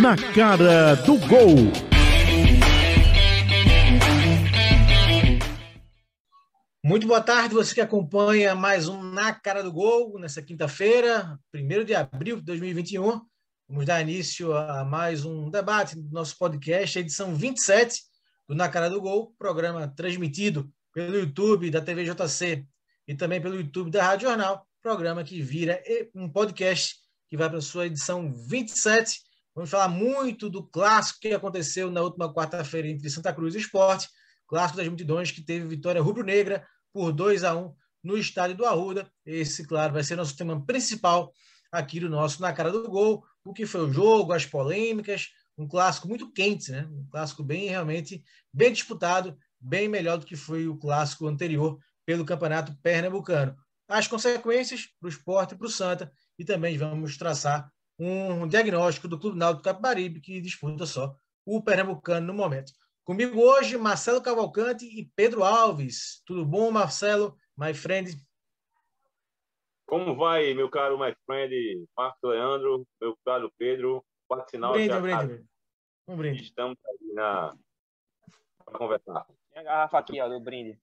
[0.00, 1.92] Na cara do gol.
[6.84, 11.84] Muito boa tarde, você que acompanha mais um Na Cara do Gol, nessa quinta-feira, 1
[11.84, 13.20] de abril de 2021.
[13.68, 18.00] Vamos dar início a mais um debate do nosso podcast, edição 27
[18.48, 22.66] do Na Cara do Gol, programa transmitido pelo YouTube da TV JC
[23.06, 25.80] e também pelo YouTube da Rádio Jornal, programa que vira
[26.14, 27.01] um podcast
[27.32, 29.22] que vai para a sua edição 27.
[29.54, 34.06] Vamos falar muito do clássico que aconteceu na última quarta-feira entre Santa Cruz e Esporte,
[34.46, 37.74] clássico das multidões que teve vitória rubro-negra por 2 a 1
[38.04, 39.10] no estádio do Arruda.
[39.24, 41.32] Esse, claro, vai ser nosso tema principal
[41.72, 45.66] aqui do nosso Na Cara do Gol, o que foi o jogo, as polêmicas, um
[45.66, 46.86] clássico muito quente, né?
[46.92, 52.26] Um clássico bem realmente bem disputado, bem melhor do que foi o clássico anterior pelo
[52.26, 53.56] Campeonato Pernambucano.
[53.88, 59.06] As consequências para o esporte e para o Santa, e também vamos traçar um diagnóstico
[59.06, 62.72] do Clube Náutico Capibaribe, que disputa só o Pernambucano no momento.
[63.04, 66.22] Comigo hoje, Marcelo Cavalcante e Pedro Alves.
[66.24, 68.16] Tudo bom, Marcelo, my friend?
[69.86, 74.04] Como vai, meu caro my friend Marcos Leandro, meu caro Pedro?
[74.28, 75.46] Quatro sinal um brinde, um brinde.
[76.08, 76.42] Um brinde.
[76.42, 77.54] Estamos aí na...
[78.64, 79.26] para conversar.
[79.52, 80.80] Tem a garrafa aqui, ó, do brinde.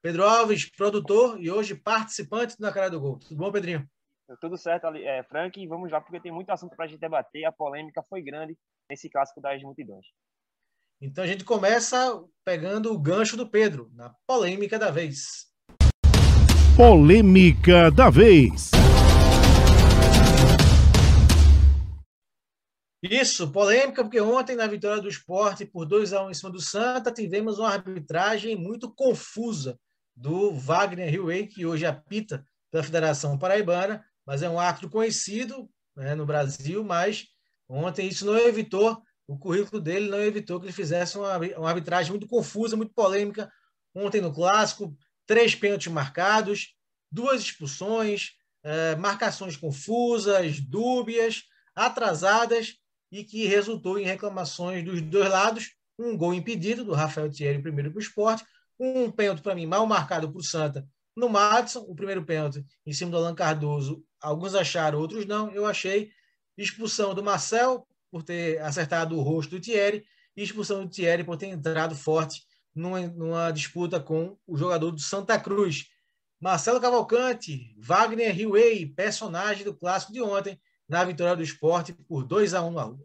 [0.00, 3.18] Pedro Alves, produtor e hoje participante do Na Cara do Gol.
[3.18, 3.88] Tudo bom, Pedrinho?
[4.40, 5.66] Tudo certo, é, Frank.
[5.66, 7.44] Vamos lá, porque tem muito assunto para a gente debater.
[7.44, 8.56] A polêmica foi grande
[8.88, 10.06] nesse clássico das multidões.
[11.00, 15.52] Então a gente começa pegando o gancho do Pedro, na polêmica da vez.
[16.74, 18.70] Polêmica da vez.
[23.02, 26.60] Isso, polêmica, porque ontem, na vitória do esporte por 2 a 1 em cima do
[26.60, 29.78] Santa, tivemos uma arbitragem muito confusa
[30.16, 36.14] do Wagner Hillway, que hoje apita pela Federação Paraibana, mas é um árbitro conhecido né,
[36.14, 37.26] no Brasil, mas
[37.68, 42.10] ontem isso não evitou o currículo dele não evitou que ele fizesse uma, uma arbitragem
[42.10, 43.50] muito confusa, muito polêmica.
[43.94, 44.96] Ontem no Clássico,
[45.26, 46.74] três pênaltis marcados,
[47.10, 48.32] duas expulsões,
[48.62, 52.74] eh, marcações confusas, dúbias, atrasadas
[53.10, 55.70] e que resultou em reclamações dos dois lados.
[55.98, 58.44] Um gol impedido do Rafael Thierry, primeiro para o esporte,
[58.78, 60.86] um pênalti para mim mal marcado para o Santa
[61.16, 64.04] no Madison, o primeiro pênalti em cima do Alan Cardoso.
[64.24, 65.50] Alguns acharam, outros não.
[65.50, 66.10] Eu achei
[66.56, 70.02] expulsão do Marcel por ter acertado o rosto do Thierry
[70.34, 72.42] e expulsão do Thierry por ter entrado forte
[72.74, 75.90] numa, numa disputa com o jogador do Santa Cruz.
[76.40, 80.58] Marcelo Cavalcante, Wagner Hillway, personagem do clássico de ontem,
[80.88, 83.04] na vitória do esporte por 2 a 1 no Arruda.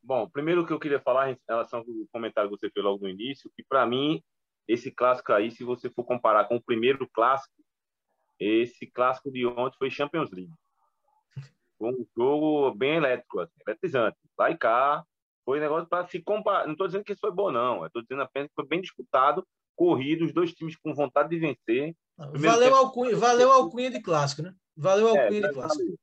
[0.00, 3.08] Bom, primeiro que eu queria falar em relação ao comentário que você fez logo no
[3.08, 4.22] início, que para mim,
[4.68, 7.52] esse clássico aí, se você for comparar com o primeiro clássico,
[8.40, 10.52] esse clássico de ontem foi Champions League.
[11.78, 14.16] Foi um jogo bem elétrico, assim, eletrizante.
[14.38, 15.04] Lá e cá,
[15.44, 16.64] foi um negócio para se comparar.
[16.64, 17.84] Não estou dizendo que isso foi bom, não.
[17.84, 19.46] Estou dizendo apenas que foi bem disputado,
[19.76, 21.94] corrido, os dois times com vontade de vencer.
[22.16, 22.76] Valeu, tempo...
[22.76, 24.54] alcunha, valeu alcunha de clássico, né?
[24.76, 25.84] Valeu é, alcunha é, de clássico.
[25.84, 25.98] Valeu.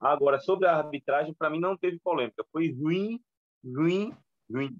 [0.00, 2.44] Agora, sobre a arbitragem, para mim não teve polêmica.
[2.50, 3.20] Foi ruim,
[3.64, 4.12] ruim,
[4.50, 4.76] ruim.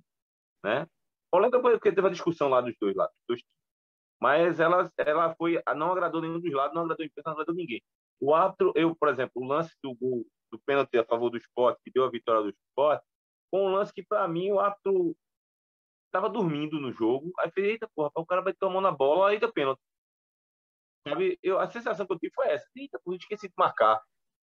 [0.65, 0.87] Né?
[1.31, 3.41] Polêmica porque teve a discussão lá dos dois lados, dos.
[4.23, 7.83] Mas ela, ela foi, não agradou nenhum dos lados, não agradou não agradou ninguém.
[8.21, 11.81] O árbitro, eu, por exemplo, o lance do gol, do pênalti a favor do esporte,
[11.85, 13.05] que deu a vitória do esporte,
[13.51, 15.17] foi um lance que, para mim, o árbitro
[16.07, 17.33] estava dormindo no jogo.
[17.41, 19.81] Aí falei, eita, porra, o cara vai tomar na bola, aí dá pênalti.
[21.09, 21.37] Sabe?
[21.43, 22.69] Eu, a sensação que eu tive foi essa.
[22.77, 24.01] Eita, porra, esqueci de marcar.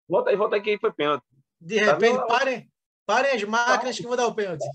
[0.10, 1.24] Volta aí, volta aí que aí foi pênalti.
[1.58, 2.28] De repente, Sabe?
[2.28, 2.72] parem,
[3.06, 4.66] parem as máquinas que vou dar o pênalti.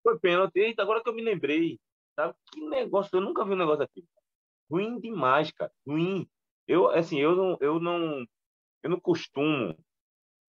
[0.00, 0.60] Foi pênalti.
[0.60, 1.80] Eita, agora que eu me lembrei.
[2.14, 2.36] Sabe?
[2.52, 4.06] Que negócio, eu nunca vi um negócio aqui.
[4.70, 5.72] Ruim demais, cara.
[5.86, 6.28] Ruim.
[6.66, 8.26] Eu, assim, eu não, eu não,
[8.82, 9.76] eu não costumo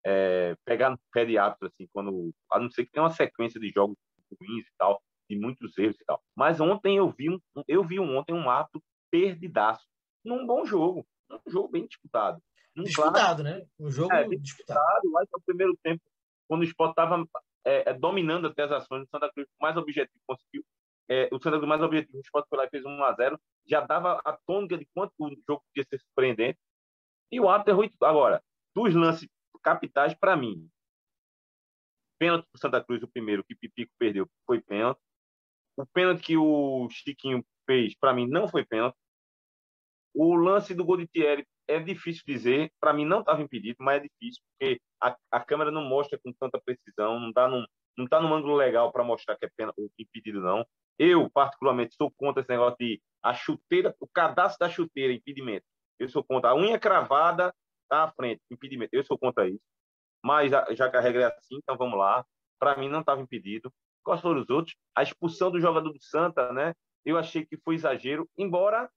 [0.06, 3.60] é, pegar no pé de árbitro, assim, quando, a não ser que tenha uma sequência
[3.60, 3.98] de jogos
[4.40, 6.22] ruins e tal, de muitos erros e tal.
[6.36, 9.86] Mas ontem eu vi, um, eu vi um, ontem um árbitro perdidaço,
[10.24, 12.42] num bom jogo, um jogo bem disputado.
[12.76, 13.66] Um disputado, claro, né?
[13.80, 14.42] Um jogo é, disputado.
[14.42, 15.12] disputado.
[15.12, 16.02] Lá no primeiro tempo,
[16.48, 17.26] quando o Sport estava
[17.66, 20.64] é, é, dominando até as ações, o Santa Cruz mais objetivo conseguiu
[21.10, 23.42] é, o Santa Cruz mais objetivo, o Sport foi lá e fez 1 a 0
[23.68, 26.60] já dava a tônica de quanto o jogo podia ser surpreendente.
[27.32, 28.44] E o árbitro errou agora.
[28.76, 29.28] Dos lances
[29.62, 30.70] capitais, para mim,
[32.20, 35.00] pênalti para Santa Cruz, o primeiro que Pipico perdeu, foi pênalti.
[35.78, 38.98] O pênalti que o Chiquinho fez, para mim, não foi pênalti.
[40.14, 43.98] O lance do gol de Thierry é difícil dizer, para mim não estava impedido, mas
[43.98, 47.64] é difícil, porque a, a câmera não mostra com tanta precisão, não está num,
[47.96, 50.66] não tá num ângulo legal para mostrar que é pênalti, impedido, não.
[51.00, 55.66] Eu, particularmente, sou contra esse negócio de a chuteira, o cadastro da chuteira, impedimento.
[55.98, 56.50] Eu sou contra.
[56.52, 57.54] A unha cravada
[57.90, 58.94] à frente, impedimento.
[58.94, 59.64] Eu sou contra isso.
[60.24, 62.26] mas já, que a regra é assim, então vamos lá.
[62.60, 63.72] Para mim não estava impedido.
[64.04, 64.76] Quais foram os outros?
[64.96, 66.74] A expulsão do jogador do Santa, né?
[67.06, 68.90] Eu achei que foi exagero, embora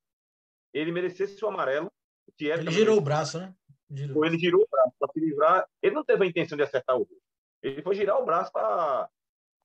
[0.75, 1.91] ele merecesse o amarelo.
[2.29, 3.55] O ele girou o braço, né?
[3.91, 4.25] Girou.
[4.25, 5.69] Ele girou o braço para se livrar.
[5.83, 7.23] Ele não teve a intenção de acertar o gol.
[7.63, 9.09] Ele foi girar o braço para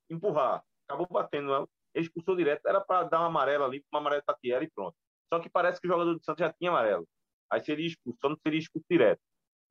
[0.10, 0.63] empurrar.
[0.88, 1.68] Acabou batendo.
[1.95, 2.68] Expulsou direto.
[2.68, 4.95] Era para dar uma amarela ali, uma amarela Tatiera e pronto.
[5.34, 7.07] Só que parece que o jogador do Santos já tinha amarelo.
[7.51, 9.22] Aí seria expulso, só não seria expulso direto.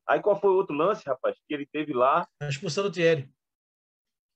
[0.09, 2.27] Aí qual foi o outro lance, rapaz, que ele teve lá?
[2.41, 3.29] A expulsão do Thierry.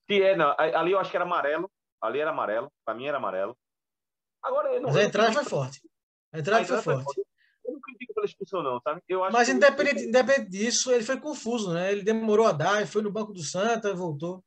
[0.07, 0.53] Thierry, não.
[0.57, 1.71] Ali eu acho que era amarelo.
[2.01, 2.71] Ali era amarelo.
[2.85, 3.57] Para mim era amarelo.
[4.43, 5.81] Agora, não, Mas a entrada foi forte.
[6.33, 7.03] A entrada, foi, forte.
[7.03, 7.21] forte.
[7.63, 9.01] Eu não critico pela expulsão, não, sabe?
[9.07, 11.91] Eu acho Mas independente, independente disso, ele foi confuso, né?
[11.91, 14.43] Ele demorou a dar, foi no banco do Santa voltou.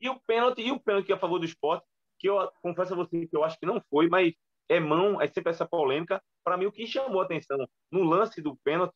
[0.00, 1.84] E o pênalti, e o pênalti a favor do esporte,
[2.22, 4.32] que eu confesso a você que eu acho que não foi, mas
[4.68, 6.22] é mão, é sempre essa polêmica.
[6.44, 7.58] Para mim, o que chamou a atenção
[7.90, 8.94] no lance do pênalti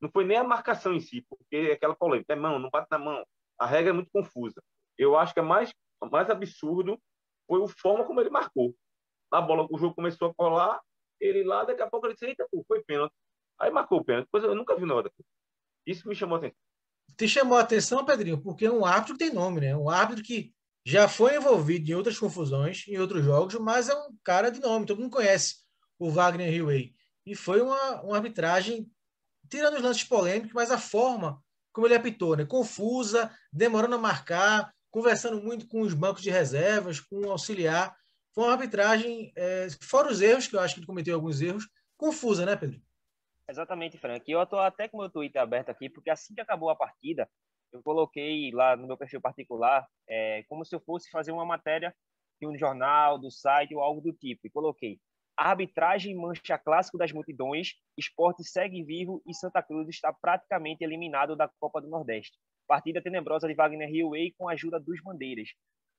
[0.00, 2.88] não foi nem a marcação em si, porque é aquela polêmica, é mão, não bate
[2.90, 3.24] na mão.
[3.58, 4.60] A regra é muito confusa.
[4.98, 5.72] Eu acho que é mais,
[6.10, 6.98] mais absurdo
[7.46, 8.74] foi a forma como ele marcou.
[9.30, 10.80] A bola, o jogo começou a colar,
[11.20, 13.14] ele lá, daqui a pouco ele disse, eita, pô, foi pênalti.
[13.60, 14.26] Aí marcou o pênalti.
[14.26, 15.10] Depois eu nunca vi nada.
[15.86, 16.56] Isso me chamou a atenção.
[17.16, 19.76] Te chamou a atenção, Pedrinho, porque é um árbitro tem nome, né?
[19.76, 20.52] Um árbitro que
[20.84, 24.86] já foi envolvido em outras confusões, em outros jogos, mas é um cara de nome,
[24.86, 25.56] todo mundo conhece
[25.98, 26.94] o Wagner Hillway.
[27.24, 28.90] E foi uma, uma arbitragem,
[29.48, 31.42] tirando os lances polêmicos, mas a forma
[31.72, 32.44] como ele apitou, né?
[32.44, 37.96] Confusa, demorando a marcar, conversando muito com os bancos de reservas, com o auxiliar.
[38.34, 41.66] Foi uma arbitragem, é, fora os erros, que eu acho que ele cometeu alguns erros,
[41.96, 42.80] confusa, né, Pedro?
[43.48, 44.30] Exatamente, Frank.
[44.30, 47.28] Eu estou até com o meu Twitter aberto aqui, porque assim que acabou a partida,
[47.72, 51.94] eu coloquei lá no meu perfil particular, é, como se eu fosse fazer uma matéria
[52.40, 54.46] de um jornal, do site ou algo do tipo.
[54.46, 54.98] E coloquei:
[55.36, 61.48] arbitragem mancha clássico das multidões, esporte segue vivo e Santa Cruz está praticamente eliminado da
[61.60, 62.38] Copa do Nordeste.
[62.66, 65.48] Partida tenebrosa de Wagner Hillway com a ajuda dos bandeiras.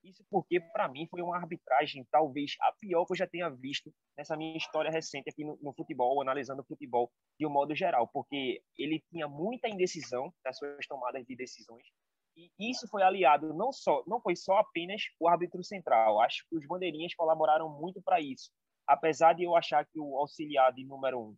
[0.04, 3.94] Isso porque, para mim, foi uma arbitragem talvez a pior que eu já tenha visto
[4.18, 7.10] nessa minha história recente aqui no, no futebol, analisando o futebol
[7.40, 11.88] de um modo geral, porque ele tinha muita indecisão nas suas tomadas de decisões.
[12.36, 16.20] E isso foi aliado não só, não foi só apenas o árbitro central.
[16.20, 18.52] Acho que os bandeirinhas colaboraram muito para isso.
[18.88, 21.36] Apesar de eu achar que o auxiliar de número um,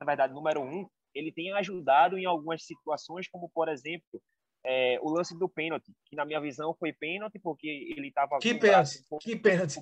[0.00, 4.20] na verdade, número um, ele tem ajudado em algumas situações, como por exemplo
[4.66, 8.38] é, o lance do pênalti, que na minha visão foi pênalti, porque ele estava.
[8.38, 8.98] Que pênalti?
[9.20, 9.80] Que pênalti?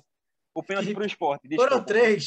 [0.53, 1.47] O pênalti para o esporte.
[1.47, 2.25] Desculpa, Foram três.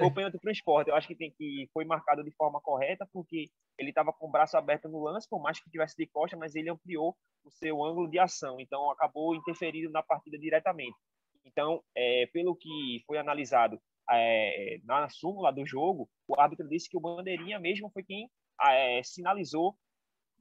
[0.00, 0.88] O pênalti para o esporte.
[0.88, 4.30] Eu acho que, tem que foi marcado de forma correta, porque ele estava com o
[4.30, 7.84] braço aberto no lance, por mais que tivesse de costa, mas ele ampliou o seu
[7.84, 8.60] ângulo de ação.
[8.60, 10.96] Então, acabou interferindo na partida diretamente.
[11.44, 16.96] Então, é, pelo que foi analisado é, na súmula do jogo, o árbitro disse que
[16.96, 18.30] o Bandeirinha mesmo foi quem
[18.62, 19.76] é, sinalizou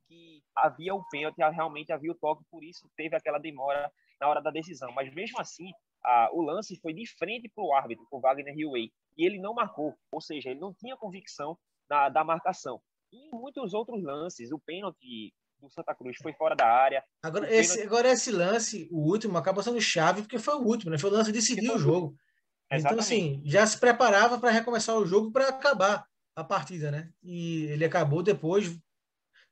[0.09, 3.89] que havia o pênalti, realmente havia o toque, por isso teve aquela demora
[4.19, 4.91] na hora da decisão.
[4.91, 5.71] Mas mesmo assim,
[6.03, 9.53] a, o lance foi de frente para o árbitro, o Wagner Hillway, e ele não
[9.53, 11.55] marcou, ou seja, ele não tinha convicção
[11.87, 12.81] da, da marcação.
[13.13, 17.03] E em muitos outros lances, o pênalti do Santa Cruz foi fora da área.
[17.23, 17.61] Agora, pênalti...
[17.61, 20.97] esse, agora esse lance, o último, acabou sendo chave, porque foi o último, né?
[20.97, 22.15] Foi o lance de decidir o jogo.
[22.71, 22.85] Exatamente.
[22.85, 26.05] Então, assim, já se preparava para recomeçar o jogo para acabar
[26.35, 27.09] a partida, né?
[27.21, 28.79] E ele acabou depois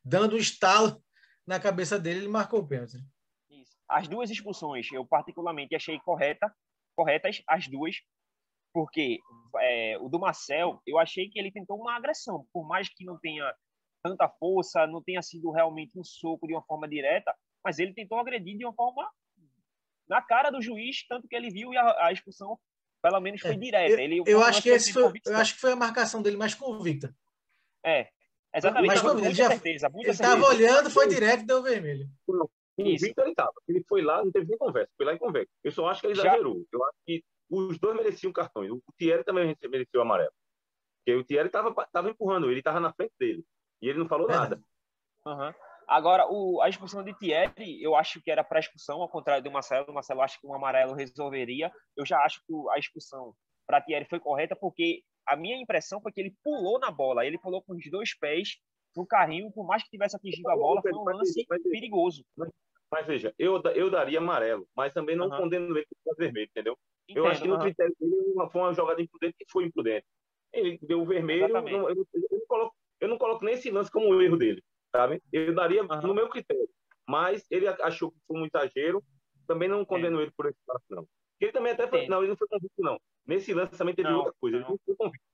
[0.08, 1.04] dando um estalo
[1.46, 2.98] na cabeça dele, ele marcou o pênalti.
[3.50, 3.78] Isso.
[3.90, 6.54] As duas expulsões, eu particularmente achei correta,
[6.96, 7.96] corretas as duas,
[8.74, 9.20] porque
[9.60, 13.18] é, o do Marcel, eu achei que ele tentou uma agressão, por mais que não
[13.20, 13.54] tenha
[14.04, 18.18] tanta força, não tenha sido realmente um soco de uma forma direta, mas ele tentou
[18.18, 19.10] agredir de uma forma
[20.08, 22.58] na cara do juiz, tanto que ele viu e a, a expulsão
[23.02, 24.02] pelo menos foi é, direta.
[24.02, 27.16] Ele, eu, acho que esse foi, eu acho que foi a marcação dele mais convicta.
[27.86, 28.10] É,
[28.56, 29.90] Exatamente, mas, muita já, certeza.
[29.90, 32.08] Muita ele estava olhando, foi direto e deu vermelho.
[32.28, 33.54] O Victor ele estava.
[33.68, 34.92] Ele foi lá, não teve nem conversa.
[34.96, 35.50] Foi lá e conversa.
[35.64, 36.24] Eu só acho que ele já...
[36.24, 36.64] exagerou.
[36.72, 38.64] Eu acho que os dois mereciam cartão.
[38.64, 40.32] O Thierry também mereceu o amarelo.
[41.00, 43.44] Porque o Thierry estava tava empurrando, ele estava na frente dele.
[43.82, 44.34] E ele não falou é.
[44.34, 44.62] nada.
[45.26, 45.54] Uhum.
[45.88, 49.52] Agora, o, a expulsão de Thierry, eu acho que era para expulsão, ao contrário do
[49.52, 49.86] Marcelo.
[49.90, 51.72] O Marcelo acha que um amarelo resolveria.
[51.96, 53.34] Eu já acho que a expulsão
[53.66, 57.38] para Thierry foi correta, porque a minha impressão foi que ele pulou na bola, ele
[57.38, 58.58] pulou com os dois pés
[58.96, 62.26] no carrinho, por mais que tivesse atingido a bola, foi um lance mas, perigoso.
[62.36, 62.50] Mas,
[62.92, 65.38] mas, veja, eu, eu daria amarelo, mas também não uhum.
[65.38, 66.78] condeno ele por vermelho, entendeu?
[67.08, 67.62] Entendo, eu acho que no uhum.
[67.62, 70.06] critério dele foi uma jogada imprudente que foi imprudente.
[70.54, 73.92] Ele deu o vermelho, não, eu, eu, não coloco, eu não coloco nem esse lance
[73.92, 74.64] como um erro dele,
[74.96, 75.22] sabe?
[75.32, 76.02] Eu daria uhum.
[76.02, 76.68] no meu critério.
[77.08, 79.04] Mas ele achou que foi um exagero,
[79.46, 80.24] também não condeno é.
[80.24, 81.08] ele por esse lance, não.
[81.40, 83.00] Ele também até foi, não, ele não foi convicto, não.
[83.26, 84.66] Nesse lance também teve não, outra coisa, não.
[84.66, 85.28] ele não foi convicto.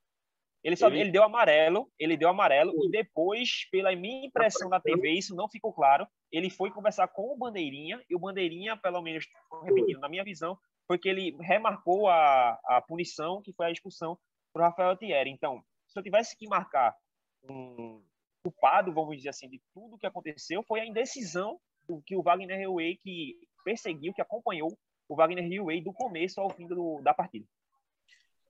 [0.62, 1.00] Ele, só, ele...
[1.00, 5.48] ele deu amarelo, ele deu amarelo e depois, pela minha impressão da TV, isso não
[5.48, 6.06] ficou claro.
[6.32, 9.26] Ele foi conversar com o Bandeirinha e o Bandeirinha, pelo menos,
[9.62, 14.18] repetindo, na minha visão, foi que ele remarcou a, a punição, que foi a expulsão
[14.54, 15.30] para o Rafael Thierry.
[15.30, 16.96] Então, se eu tivesse que marcar
[17.42, 18.02] um
[18.42, 22.60] culpado, vamos dizer assim, de tudo que aconteceu, foi a indecisão do que o Wagner
[22.60, 24.76] Hillway que perseguiu, que acompanhou
[25.08, 27.46] o Wagner Hillway do começo ao fim do, da partida.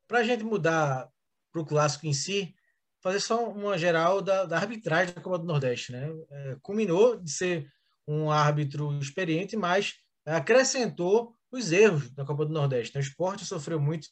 [0.06, 1.08] Para a gente mudar
[1.52, 2.54] para o clássico em si,
[3.00, 5.92] fazer só uma geral da, da arbitragem da Copa do Nordeste.
[5.92, 6.08] Né?
[6.30, 7.70] É, culminou de ser
[8.06, 9.94] um árbitro experiente, mas
[10.26, 12.94] acrescentou os erros da Copa do Nordeste.
[12.94, 13.00] Né?
[13.00, 14.08] O esporte sofreu muito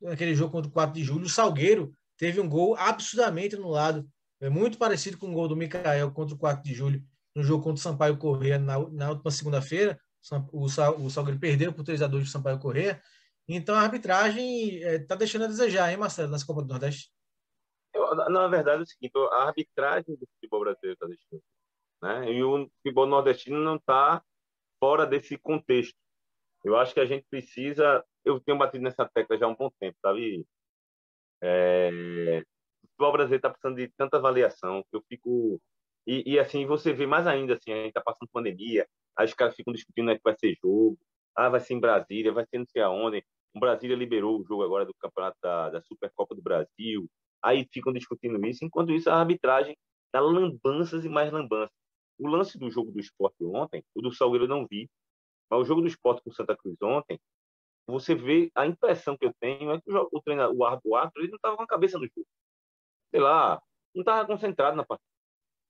[0.00, 1.24] naquele jogo contra o 4 de julho.
[1.24, 4.08] O Salgueiro teve um gol absurdamente anulado,
[4.40, 7.02] é muito parecido com o gol do Mikael contra o 4 de julho,
[7.34, 9.98] no jogo contra o Sampaio Corrêa na, na última segunda-feira.
[10.52, 13.00] O, o Salgueiro perdeu por 3 a 2 do Sampaio Corrêa.
[13.48, 17.10] Então a arbitragem está é, deixando a desejar, hein, Marcelo, nessa Copa do Nordeste?
[17.94, 21.42] Eu, na verdade é o seguinte, a arbitragem do futebol brasileiro está deixando.
[22.02, 22.32] Né?
[22.32, 24.22] E o futebol nordestino não está
[24.78, 25.96] fora desse contexto.
[26.64, 28.04] Eu acho que a gente precisa.
[28.24, 30.44] Eu tenho batido nessa tecla já há um bom tempo, sabe?
[31.40, 32.42] É,
[32.82, 35.60] o futebol brasileiro está precisando de tanta avaliação que eu fico.
[36.06, 38.86] E, e, assim, você vê mais ainda, assim, a gente está passando pandemia,
[39.16, 40.98] aí os caras ficam discutindo né, que vai ser jogo,
[41.34, 43.24] ah, vai ser em Brasília, vai ser não sei aonde.
[43.54, 47.08] O Brasília liberou o jogo agora do campeonato da, da Supercopa do Brasil.
[47.42, 48.64] Aí ficam discutindo isso.
[48.64, 49.76] Enquanto isso, a arbitragem
[50.12, 51.74] dá lambanças e mais lambanças.
[52.18, 54.88] O lance do jogo do esporte ontem, o do Salgueiro eu não vi,
[55.50, 57.18] mas o jogo do esporte com Santa Cruz ontem,
[57.86, 60.22] você vê, a impressão que eu tenho é que o, o
[60.84, 62.26] o árbitro ele não estava com a cabeça no jogo.
[63.10, 63.60] Sei lá,
[63.94, 65.15] não estava concentrado na partida.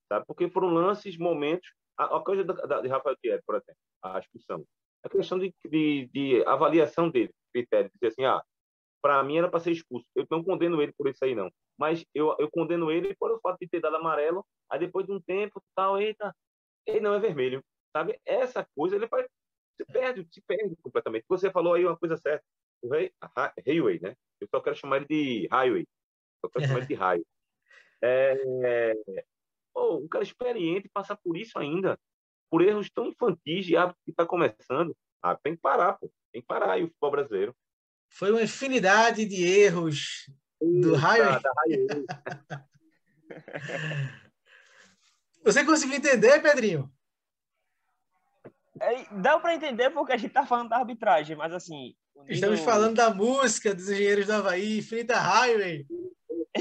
[0.09, 0.25] Sabe?
[0.27, 1.69] Porque foram lances, momentos.
[1.99, 4.65] A, a coisa da, da, de Rafael Thierry, por exemplo, a expulsão.
[5.03, 8.43] A questão de, de, de avaliação dele critério, dizer assim, ah,
[9.01, 10.07] para mim era para ser expulso.
[10.15, 11.51] Eu não condeno ele por isso aí, não.
[11.79, 15.13] Mas eu, eu condeno ele por o fato de ter dado amarelo, aí depois de
[15.13, 16.35] um tempo, tal, eita,
[16.87, 17.63] ele não é vermelho,
[17.97, 18.19] sabe?
[18.25, 19.27] Essa coisa, ele faz,
[19.77, 21.25] se perde, se perde completamente.
[21.29, 22.45] Você falou aí uma coisa certa,
[22.83, 23.13] o rei,
[23.67, 24.15] Highway, né?
[24.41, 25.87] Eu só quero chamar ele de Highway,
[26.41, 27.27] só quero chamar ele de Highway.
[28.03, 28.93] É,
[29.77, 31.99] é, oh, um cara experiente passar por isso ainda,
[32.51, 36.11] por erros tão infantis de hábito que está começando, ah, tem que parar, pô.
[36.33, 37.55] Tem que parar aí o futebol brasileiro.
[38.09, 40.31] Foi uma infinidade de erros
[40.61, 41.25] do raio.
[45.45, 46.93] Você conseguiu entender, Pedrinho?
[48.81, 51.95] É, dá para entender porque a gente tá falando da arbitragem, mas assim.
[52.17, 52.35] Nível...
[52.35, 55.87] Estamos falando da música dos engenheiros do Havaí, Infinita Highway.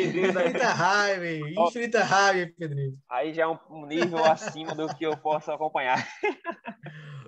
[0.01, 2.97] Infinita Highway, Infinita Highway, Pedrinho.
[3.09, 6.07] Aí já é um nível acima do que eu posso acompanhar.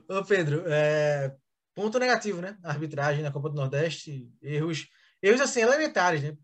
[0.10, 1.36] Ô, Pedro, é,
[1.78, 2.58] Ponto negativo, né?
[2.64, 4.88] A arbitragem na Copa do Nordeste, erros,
[5.22, 6.36] erros assim, elementares, né?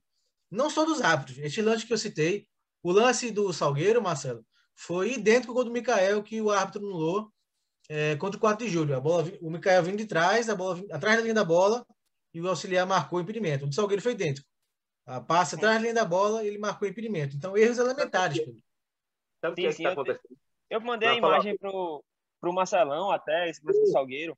[0.51, 1.39] Não só dos árbitros.
[1.39, 2.47] Este lance que eu citei,
[2.83, 7.33] o lance do Salgueiro, Marcelo, foi idêntico ao do Mikael, que o árbitro anulou
[7.89, 8.95] é, contra o 4 de julho.
[8.95, 11.83] A bola, o Mikael vindo de trás, a bola atrás da linha da bola,
[12.31, 13.65] e o auxiliar marcou o impedimento.
[13.65, 14.47] O do Salgueiro foi idêntico.
[15.05, 17.35] A passe atrás da linha da bola, ele marcou o impedimento.
[17.35, 18.37] Então, erros elementares.
[19.41, 20.37] Sabe o que é está acontecendo?
[20.69, 24.37] Eu mandei a imagem para o Marcelão até, esse Francisco Salgueiro.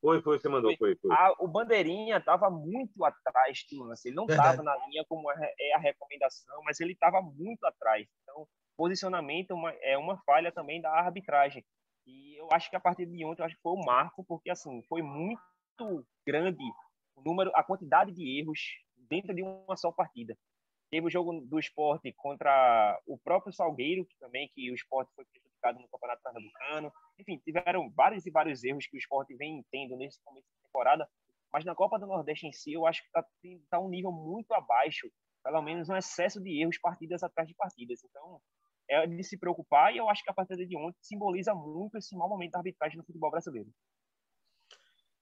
[0.00, 0.96] Foi, foi, você mandou, foi.
[0.96, 1.12] foi.
[1.12, 4.08] A, o Bandeirinha estava muito atrás do lance.
[4.08, 8.06] Ele não estava na linha como é, é a recomendação, mas ele estava muito atrás.
[8.22, 11.64] Então, posicionamento é uma, é uma falha também da arbitragem.
[12.06, 14.50] E eu acho que a partir de ontem, eu acho que foi o marco, porque
[14.50, 15.36] assim, foi muito
[16.26, 16.64] grande
[17.16, 18.60] o número, a quantidade de erros
[19.08, 20.36] dentro de uma só partida.
[20.90, 25.24] Teve o jogo do esporte contra o próprio Salgueiro, que também que o esporte foi
[25.24, 26.92] prejudicado no Campeonato Pernambucano.
[27.18, 31.08] Enfim, tiveram vários e vários erros que o esporte vem tendo nesse começo de temporada.
[31.52, 33.24] Mas na Copa do Nordeste em si, eu acho que está
[33.70, 35.10] tá um nível muito abaixo,
[35.42, 38.02] pelo menos um excesso de erros partidas atrás de partidas.
[38.04, 38.40] Então,
[38.88, 42.14] é de se preocupar e eu acho que a partida de ontem simboliza muito esse
[42.16, 43.70] mau momento da arbitragem no futebol brasileiro.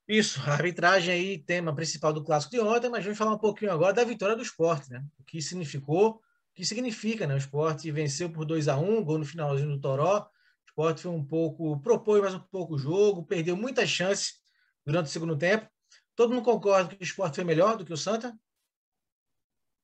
[0.08, 3.72] Isso, a arbitragem aí, tema principal do clássico de ontem, mas vamos falar um pouquinho
[3.72, 5.04] agora da vitória do esporte, né?
[5.18, 6.20] O que significou, o
[6.54, 7.34] que significa, né?
[7.34, 10.18] O esporte venceu por 2 a 1 gol no finalzinho do Toró.
[10.20, 14.42] O esporte foi um pouco, propôs mais um pouco o jogo, perdeu muitas chances
[14.84, 15.70] durante o segundo tempo.
[16.16, 18.36] Todo mundo concorda que o esporte foi melhor do que o Santa?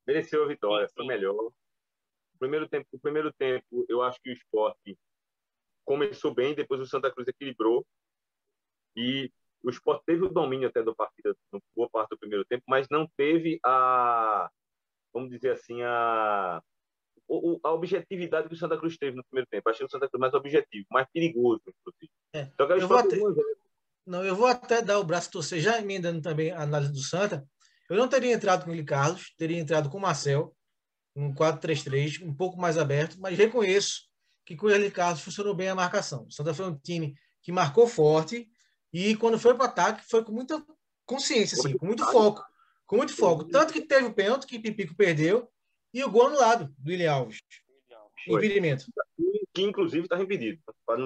[0.06, 1.34] Mereceu a vitória, foi melhor.
[1.34, 4.98] O primeiro tempo, o primeiro tempo, eu acho que o esporte
[5.84, 7.86] começou bem, depois o Santa Cruz equilibrou.
[8.96, 11.34] E o Sport teve o domínio até da partida,
[11.76, 14.50] boa parte do primeiro tempo, mas não teve a,
[15.12, 16.62] vamos dizer assim, a,
[17.64, 19.68] a objetividade que o Santa Cruz teve no primeiro tempo.
[19.68, 22.10] Achei o Santa Cruz mais objetivo, mais perigoso, inclusive.
[22.32, 22.40] É.
[22.42, 23.16] Então, eu, vou até,
[24.06, 27.46] não, eu vou até dar o braço torcer, já emendando também a análise do Santa.
[27.90, 30.54] Eu não teria entrado com o Carlos, teria entrado com o Marcel.
[31.16, 34.08] um 4-3-3 um pouco mais aberto, mas reconheço
[34.44, 36.26] que com o Eli Carlos funcionou bem a marcação.
[36.26, 38.48] O Santa foi um time que marcou forte
[38.92, 40.64] e quando foi para o ataque foi com muita
[41.06, 42.44] consciência, assim, com muito foco.
[42.86, 43.44] Com muito foco.
[43.44, 45.50] Tanto que teve o pênalti que Pipico perdeu
[45.92, 47.40] e o gol anulado do William Alves.
[48.26, 48.86] Impedimento.
[49.54, 50.60] Que inclusive estava impedido.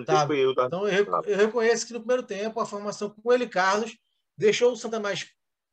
[0.06, 0.26] Tá.
[0.30, 0.66] Eu, tá...
[0.66, 3.96] Então eu, eu, reconheço que no primeiro tempo a formação com o Eli Carlos
[4.36, 5.28] deixou o Santa mais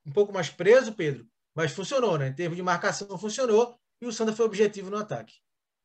[0.06, 2.30] um pouco mais preso, Pedro, mas funcionou, né?
[2.30, 5.34] Em termos de marcação funcionou e o Santa foi objetivo no ataque.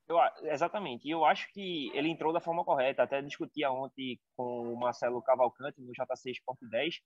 [0.08, 0.18] Eu,
[0.50, 1.06] exatamente.
[1.08, 3.02] E eu acho que ele entrou da forma correta.
[3.02, 6.96] Até discutia ontem com o Marcelo Cavalcante no JC Sport 10,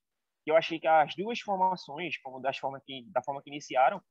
[0.43, 4.01] que eu achei que as duas formações, como das formas que, da forma que iniciaram,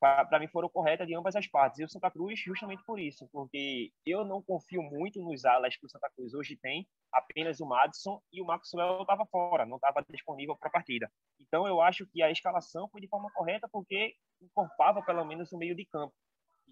[0.00, 1.78] para mim foram corretas de ambas as partes.
[1.78, 5.84] E o Santa Cruz, justamente por isso, porque eu não confio muito nos alas que
[5.84, 10.02] o Santa Cruz hoje tem, apenas o Madison e o Maxwell estava fora, não estava
[10.08, 11.12] disponível para a partida.
[11.38, 15.58] Então eu acho que a escalação foi de forma correta porque encorpava pelo menos o
[15.58, 16.14] meio de campo.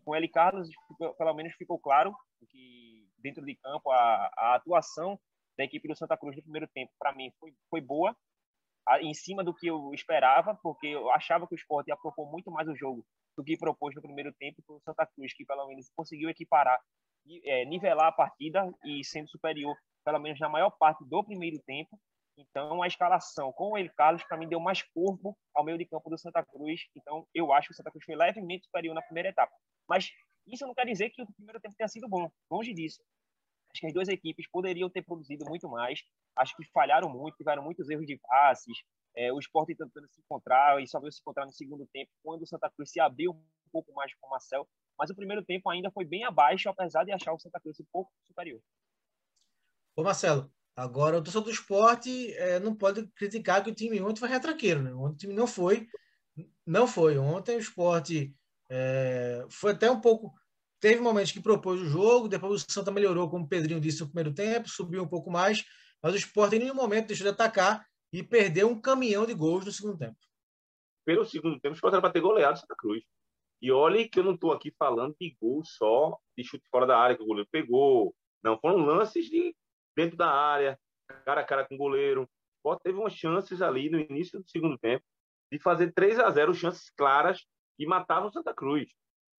[0.09, 0.71] Com ele Carlos,
[1.19, 2.17] pelo menos ficou claro
[2.49, 5.21] que dentro de campo a, a atuação
[5.55, 8.17] da equipe do Santa Cruz no primeiro tempo, para mim, foi, foi boa,
[9.03, 12.50] em cima do que eu esperava, porque eu achava que o Sport ia propor muito
[12.50, 13.05] mais o jogo
[13.37, 16.81] do que propôs no primeiro tempo o Santa Cruz, que pelo menos conseguiu equiparar,
[17.45, 22.00] é, nivelar a partida e sendo superior, pelo menos na maior parte do primeiro tempo.
[22.38, 25.85] Então, a escalação com o El Carlos, para mim, deu mais corpo ao meio de
[25.85, 26.83] campo do Santa Cruz.
[26.95, 29.52] Então, eu acho que o Santa Cruz foi levemente superior na primeira etapa.
[29.88, 30.09] Mas
[30.47, 32.30] isso não quer dizer que o primeiro tempo tenha sido bom.
[32.49, 33.02] Longe disso.
[33.73, 36.00] Acho que as duas equipes poderiam ter produzido muito mais.
[36.37, 38.78] Acho que falharam muito, tiveram muitos erros de passes.
[39.16, 42.42] É, o Sport tentando se encontrar e só veio se encontrar no segundo tempo, quando
[42.42, 44.66] o Santa Cruz se abriu um pouco mais com o Marcel.
[44.97, 47.87] Mas o primeiro tempo ainda foi bem abaixo, apesar de achar o Santa Cruz um
[47.92, 48.61] pouco superior.
[49.97, 50.49] Ô Marcelo,
[50.79, 54.83] agora o torcedor do esporte é, não pode criticar que o time ontem foi retranqueiro,
[54.83, 54.93] né?
[54.95, 55.89] Ontem o time não foi.
[56.67, 57.19] Não foi.
[57.19, 58.35] Ontem o esporte
[58.71, 60.33] é, foi até um pouco
[60.81, 64.07] Teve momentos que propôs o jogo, depois o Santa melhorou, como o Pedrinho disse no
[64.07, 65.65] primeiro tempo, subiu um pouco mais,
[66.01, 69.64] mas o Sport em nenhum momento deixou de atacar e perdeu um caminhão de gols
[69.64, 70.17] no segundo tempo.
[71.05, 73.03] Pelo segundo tempo, o Sport era para ter goleado Santa Cruz.
[73.61, 76.97] E olhe que eu não estou aqui falando de gol só de chute fora da
[76.97, 78.14] área que o goleiro pegou.
[78.41, 79.57] Não, foram lances de
[79.99, 80.79] dentro da área,
[81.25, 82.23] cara a cara com o goleiro.
[82.23, 85.05] O Sport teve umas chances ali no início do segundo tempo
[85.51, 87.45] de fazer 3 a 0 chances claras
[87.77, 88.89] que matavam Santa Cruz.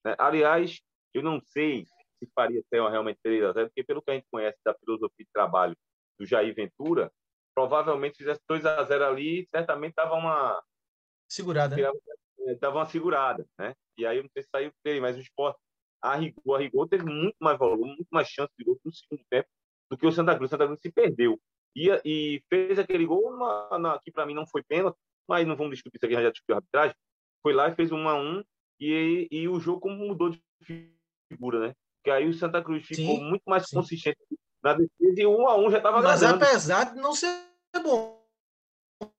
[0.03, 0.15] Né?
[0.17, 0.81] Aliás,
[1.13, 4.27] eu não sei se faria até realmente 3 a 0 porque pelo que a gente
[4.29, 5.77] conhece da filosofia de trabalho
[6.19, 7.09] do Jair Ventura,
[7.55, 10.61] provavelmente se fizesse 2 a 0 ali, certamente tava uma
[11.29, 11.75] segurada.
[12.59, 13.73] Tava uma segurada, né?
[13.97, 15.59] E aí não sei se saiu dele, mas o esporte
[16.01, 19.23] a rigor, a rigor teve muito mais volume, muito mais chance de gol no segundo
[19.29, 19.49] tempo
[19.89, 20.49] do que o Santa Cruz.
[20.49, 21.39] O Santa Cruz se perdeu.
[21.75, 24.97] E, e fez aquele gol na, na, que para mim não foi pênalti,
[25.27, 26.95] mas não vamos discutir isso aqui, já discutiu a arbitragem.
[27.41, 28.43] Foi lá e fez um a um
[28.79, 30.41] e, e o jogo mudou de
[31.31, 31.73] figura, né?
[32.03, 33.75] Que aí o Santa Cruz ficou sim, muito mais sim.
[33.75, 34.17] consistente
[34.63, 37.33] na defesa e um a um já estava Mas apesar de não ser
[37.83, 38.19] bom,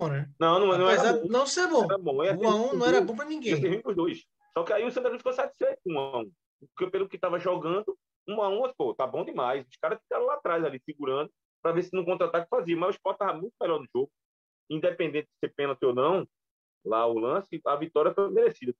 [0.00, 0.30] né?
[0.38, 1.84] Não, não, não apesar era de não ser bom.
[1.84, 2.16] Era bom.
[2.16, 3.82] Um a um não era bom para ninguém.
[4.52, 6.30] Só que aí o Santa Cruz ficou satisfeito com um a um.
[6.74, 7.96] Porque pelo que estava jogando,
[8.30, 9.66] um a um, pô, tá bom demais.
[9.66, 11.30] Os caras ficaram lá atrás ali, segurando,
[11.62, 12.76] para ver se no contra-ataque fazia.
[12.76, 14.10] Mas o Sport estava muito melhor no jogo.
[14.68, 16.26] Independente de ser pênalti ou não,
[16.84, 18.74] lá o lance, a vitória foi merecida.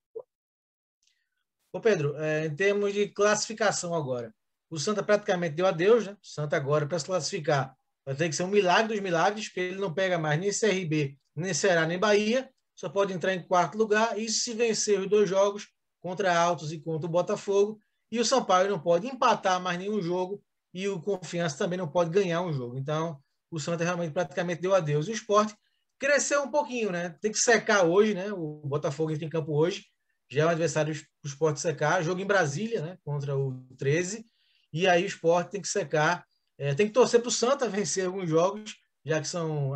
[1.73, 4.35] Ô Pedro, é, em termos de classificação agora,
[4.69, 6.13] o Santa praticamente deu adeus, né?
[6.13, 9.61] O Santa agora, para se classificar, vai ter que ser um milagre dos milagres, porque
[9.61, 13.77] ele não pega mais nem CRB, nem Ceará, nem Bahia, só pode entrar em quarto
[13.77, 15.69] lugar, isso se vencer os dois jogos
[16.01, 17.81] contra Altos e contra o Botafogo,
[18.11, 20.43] e o Sampaio não pode empatar mais nenhum jogo,
[20.73, 22.77] e o Confiança também não pode ganhar um jogo.
[22.79, 23.21] Então,
[23.51, 25.09] o Santa realmente praticamente deu adeus.
[25.09, 25.55] O esporte
[25.99, 27.17] cresceu um pouquinho, né?
[27.21, 28.33] Tem que secar hoje, né?
[28.33, 29.87] O Botafogo entra em campo hoje,
[30.29, 30.95] já é um adversário
[31.25, 32.03] o esporte secar.
[32.03, 34.25] Jogo em Brasília, né, contra o 13.
[34.73, 36.25] E aí o esporte tem que secar.
[36.57, 39.73] É, tem que torcer para o Santa vencer alguns jogos, já que são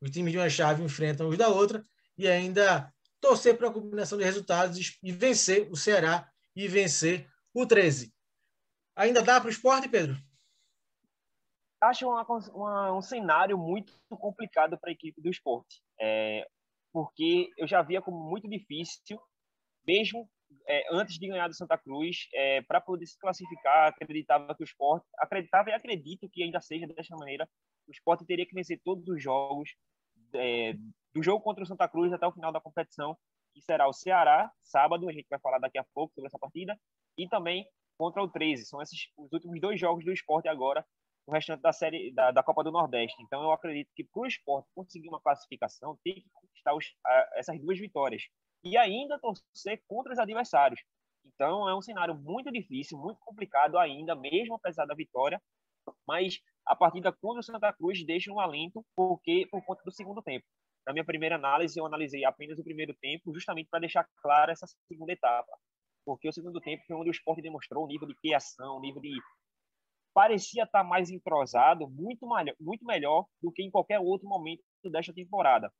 [0.00, 1.84] os times de uma chave enfrentam os da outra.
[2.18, 7.26] E ainda torcer para a combinação de resultados e vencer o Ceará e vencer
[7.62, 8.12] o 13.
[8.96, 10.16] Ainda dá para o esporte, Pedro?
[11.80, 15.82] Acho uma, uma, um cenário muito complicado para a equipe do esporte.
[16.00, 16.48] É,
[16.92, 19.20] porque eu já via como muito difícil
[19.86, 20.28] mesmo
[20.66, 24.64] é, antes de ganhar do Santa Cruz, é, para poder se classificar, acreditava que o
[24.64, 27.48] esporte, acreditava e acredito que ainda seja dessa maneira,
[27.86, 29.70] o esporte teria que vencer todos os jogos,
[30.34, 30.74] é,
[31.14, 33.16] do jogo contra o Santa Cruz até o final da competição,
[33.56, 36.78] que será o Ceará, sábado, a gente vai falar daqui a pouco sobre essa partida,
[37.16, 37.66] e também
[37.96, 38.66] contra o 13.
[38.66, 40.84] São esses os últimos dois jogos do esporte agora,
[41.26, 43.16] o restante da série da, da Copa do Nordeste.
[43.22, 47.30] Então eu acredito que para o esporte conseguir uma classificação, tem que conquistar os, a,
[47.36, 48.24] essas duas vitórias
[48.62, 50.80] e ainda torcer contra os adversários.
[51.24, 55.40] Então é um cenário muito difícil, muito complicado ainda, mesmo apesar da vitória.
[56.06, 60.20] Mas a partida contra o Santa Cruz deixa um alento porque por conta do segundo
[60.20, 60.44] tempo.
[60.86, 64.66] Na minha primeira análise, eu analisei apenas o primeiro tempo, justamente para deixar clara essa
[64.86, 65.50] segunda etapa.
[66.04, 69.02] Porque o segundo tempo foi onde o esporte demonstrou o nível de criação, o nível
[69.02, 69.10] de.
[70.14, 72.24] parecia estar mais entrosado, muito,
[72.60, 75.72] muito melhor do que em qualquer outro momento desta temporada.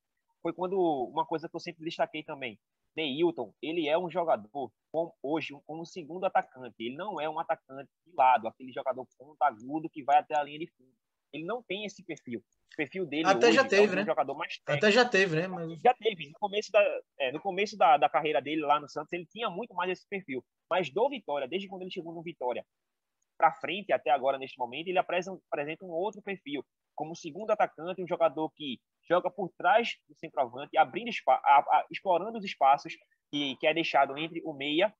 [0.43, 2.59] Foi quando uma coisa que eu sempre destaquei também.
[2.97, 6.75] Neilton, ele é um jogador com, hoje como um segundo atacante.
[6.81, 10.43] Ele não é um atacante de lado, aquele jogador ponta agudo que vai até a
[10.43, 11.06] linha de fundo.
[11.33, 12.41] Ele não tem esse perfil.
[12.73, 14.05] O perfil dele até hoje já teve, é um né?
[14.05, 14.87] jogador mais técnico.
[14.87, 15.47] Até já teve, né?
[15.47, 15.81] Mas...
[15.81, 16.29] Já teve.
[16.29, 19.49] No começo, da, é, no começo da, da carreira dele lá no Santos, ele tinha
[19.49, 20.45] muito mais esse perfil.
[20.71, 22.65] Mas do Vitória, desde quando ele chegou no Vitória
[23.37, 25.41] para frente até agora neste momento, ele apresenta,
[25.83, 26.65] um outro perfil.
[26.95, 32.39] Como segundo atacante, um jogador que joga por trás do centroavante, abrindo a, a, explorando
[32.39, 32.95] os espaços
[33.31, 34.93] que, que é deixado entre o meia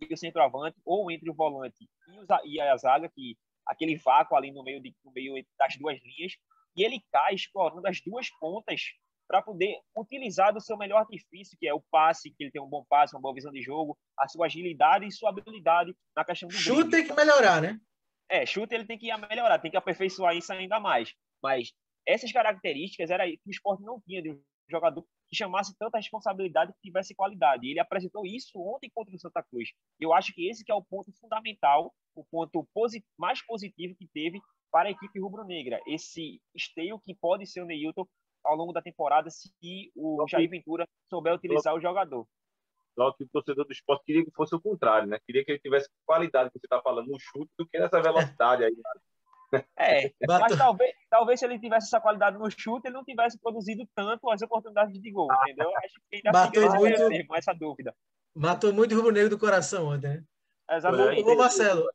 [0.00, 4.36] e o centroavante, ou entre o volante e, o, e a zaga, que aquele vácuo
[4.36, 6.32] ali no meio, de, no meio das duas linhas,
[6.76, 8.82] e ele cai explorando as duas pontas
[9.28, 12.68] para poder utilizar do seu melhor artifício, que é o passe, que ele tem um
[12.68, 16.48] bom passe, uma boa visão de jogo, a sua agilidade e sua habilidade na questão
[16.48, 17.80] do chute tem que melhorar, né?
[18.28, 21.14] É, chute ele tem que melhorar, tem que aperfeiçoar isso ainda mais.
[21.42, 21.72] Mas
[22.06, 26.72] essas características era que o esporte não tinha de um jogador que chamasse tanta responsabilidade
[26.74, 27.66] que tivesse qualidade.
[27.66, 29.70] E ele apresentou isso ontem contra o Santa Cruz.
[29.98, 34.08] Eu acho que esse que é o ponto fundamental, o ponto posit mais positivo que
[34.12, 35.80] teve para a equipe rubro-negra.
[35.86, 38.06] Esse esteio que pode ser o Neilton
[38.44, 39.50] ao longo da temporada se
[39.94, 42.26] o Jair Ventura souber utilizar o jogador.
[42.94, 45.18] Só que o torcedor do esporte queria que fosse o contrário, né?
[45.26, 48.64] Queria que ele tivesse qualidade que você está falando no chute do que nessa velocidade
[48.64, 48.76] aí.
[49.76, 53.86] É, mas talvez, talvez se ele tivesse essa qualidade no chute, ele não tivesse produzido
[53.94, 55.70] tanto as oportunidades de gol, entendeu?
[55.78, 57.94] Acho que ainda Bateu muito, com essa dúvida.
[58.34, 60.24] Matou muito o rubro-negro do coração ontem, né?
[60.70, 61.22] Exatamente.
[61.22, 61.86] Ô, Marcelo,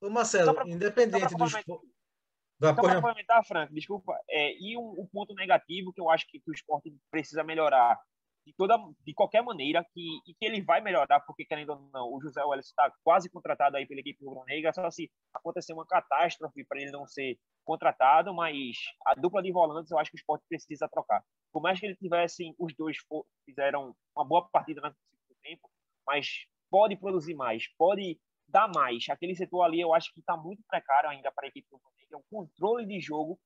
[0.00, 1.52] ô Marcelo, pra, independente dos...
[1.52, 6.38] Só para complementar, Frank, desculpa, é, e um, um, ponto negativo que eu acho que,
[6.38, 7.98] que o esporte precisa melhorar
[8.46, 12.12] de toda de qualquer maneira que e que ele vai melhorar porque querendo ou não
[12.12, 16.64] o José Welles está quase contratado aí pela equipe rubro-negra só se acontecer uma catástrofe
[16.64, 20.44] para ele não ser contratado mas a dupla de volantes eu acho que o esporte
[20.48, 21.22] precisa trocar.
[21.52, 22.96] Por mais que ele tivessem os dois
[23.44, 25.70] fizeram uma boa partida no segundo tempo
[26.06, 28.18] mas pode produzir mais pode
[28.50, 31.66] dar mais aquele setor ali eu acho que está muito precário ainda para a equipe
[31.70, 33.38] rubro-negra o controle de jogo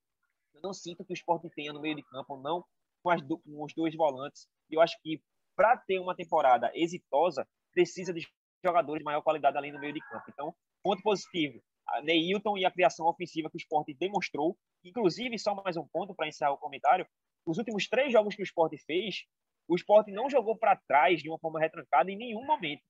[0.54, 2.64] eu não sinto que o esporte tenha no meio de campo não
[3.02, 5.22] com, as, com os dois volantes eu acho que
[5.56, 8.26] para ter uma temporada exitosa, precisa de
[8.64, 10.24] jogadores de maior qualidade além do meio de campo.
[10.28, 14.56] Então, ponto positivo, a Neilton e a criação ofensiva que o esporte demonstrou.
[14.84, 17.06] Inclusive, só mais um ponto para encerrar o comentário:
[17.46, 19.24] os últimos três jogos que o esporte fez,
[19.68, 22.82] o esporte não jogou para trás de uma forma retrancada em nenhum momento.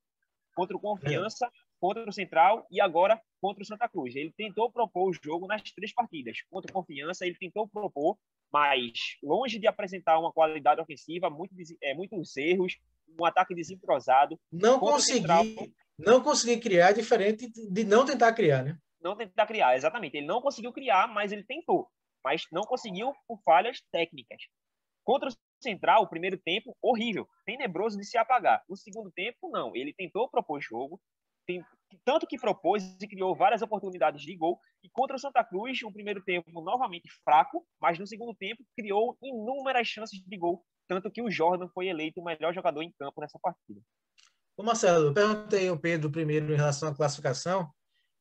[0.55, 1.50] Contra o Confiança,
[1.85, 4.16] contra o Central e agora contra o Santa Cruz.
[4.16, 6.38] Ele tentou propor o jogo nas três partidas.
[6.51, 8.16] Contra o Confiança, ele tentou propor
[8.51, 12.79] mas longe de apresentar uma qualidade ofensiva, muito, é, muitos erros,
[13.18, 14.38] um ataque desentrosado.
[14.51, 18.79] Não consegui, não consegui criar, diferente de não tentar criar, né?
[19.03, 20.16] Não tentar criar, exatamente.
[20.16, 21.88] Ele não conseguiu criar, mas ele tentou.
[22.25, 24.40] Mas não conseguiu por falhas técnicas.
[25.03, 28.62] Contra o Central, o primeiro tempo, horrível, tenebroso de se apagar.
[28.68, 29.75] O segundo tempo, não.
[29.75, 31.01] Ele tentou propor jogo,
[31.47, 31.65] tem,
[32.05, 34.59] tanto que propôs e criou várias oportunidades de gol.
[34.83, 39.17] E contra o Santa Cruz, um primeiro tempo novamente fraco, mas no segundo tempo criou
[39.23, 40.65] inúmeras chances de gol.
[40.87, 43.81] Tanto que o Jordan foi eleito o melhor jogador em campo nessa partida.
[44.57, 47.71] Ô Marcelo, eu perguntei ao Pedro primeiro em relação à classificação,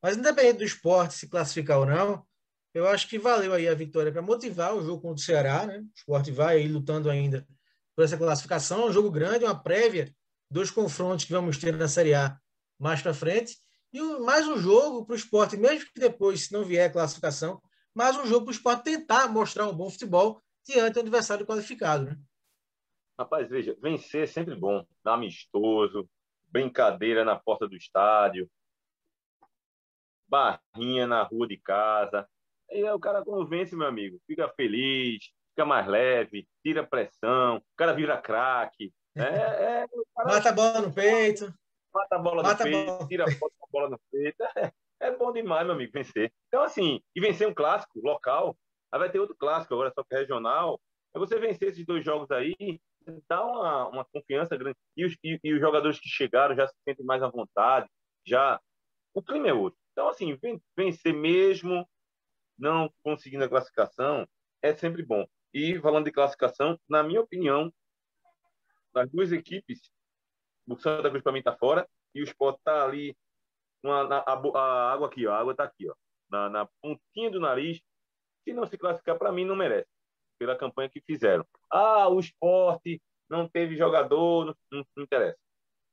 [0.01, 2.25] mas independente do esporte se classificar ou não,
[2.73, 5.79] eu acho que valeu aí a vitória para motivar o jogo contra o Ceará, né?
[5.79, 7.47] O esporte vai aí lutando ainda
[7.95, 10.11] por essa classificação, um jogo grande, uma prévia
[10.49, 12.39] dos confrontos que vamos ter na Série A
[12.83, 13.55] mais para frente.
[13.93, 17.61] E mais um jogo para o esporte, mesmo que depois, se não vier a classificação,
[17.95, 22.05] mais um jogo para o esporte tentar mostrar um bom futebol diante do adversário qualificado.
[22.05, 22.17] Né?
[23.17, 24.85] Rapaz, veja, vencer é sempre bom.
[25.05, 26.09] Amistoso,
[26.49, 28.49] brincadeira na porta do estádio,
[30.27, 32.27] barrinha na rua de casa.
[32.69, 37.75] E o cara, quando vence, meu amigo, fica feliz, fica mais leve, tira pressão, o
[37.77, 38.91] cara vira craque.
[39.15, 39.85] É, é,
[40.25, 41.53] Mata a bola no peito
[41.93, 44.43] mata a bola mata no peito, tira a foto com a bola no peito.
[44.57, 46.31] É, é, bom demais, meu amigo, vencer.
[46.47, 48.57] Então, assim, e vencer um clássico local,
[48.91, 50.79] aí vai ter outro clássico agora, só que regional.
[51.15, 52.55] É você vencer esses dois jogos aí,
[53.29, 54.77] dá uma, uma confiança grande.
[54.97, 57.87] E os, e, e os jogadores que chegaram já se sentem mais à vontade,
[58.25, 58.59] já.
[59.13, 59.77] O clima é outro.
[59.91, 60.39] Então, assim,
[60.75, 61.87] vencer mesmo,
[62.57, 64.27] não conseguindo a classificação,
[64.61, 65.27] é sempre bom.
[65.53, 67.71] E falando de classificação, na minha opinião,
[68.91, 69.91] das duas equipes
[70.67, 71.87] o Santa Cruz para mim está fora.
[72.13, 73.15] e o Sport tá ali,
[73.83, 75.93] uma, na, a, a, água aqui, ó, a água tá aqui, ó,
[76.29, 77.81] na, na pontinha do nariz.
[78.43, 79.87] Se não se classificar, para mim, não merece,
[80.37, 81.45] pela campanha que fizeram.
[81.71, 85.37] Ah, o esporte não teve jogador, não, não, não interessa.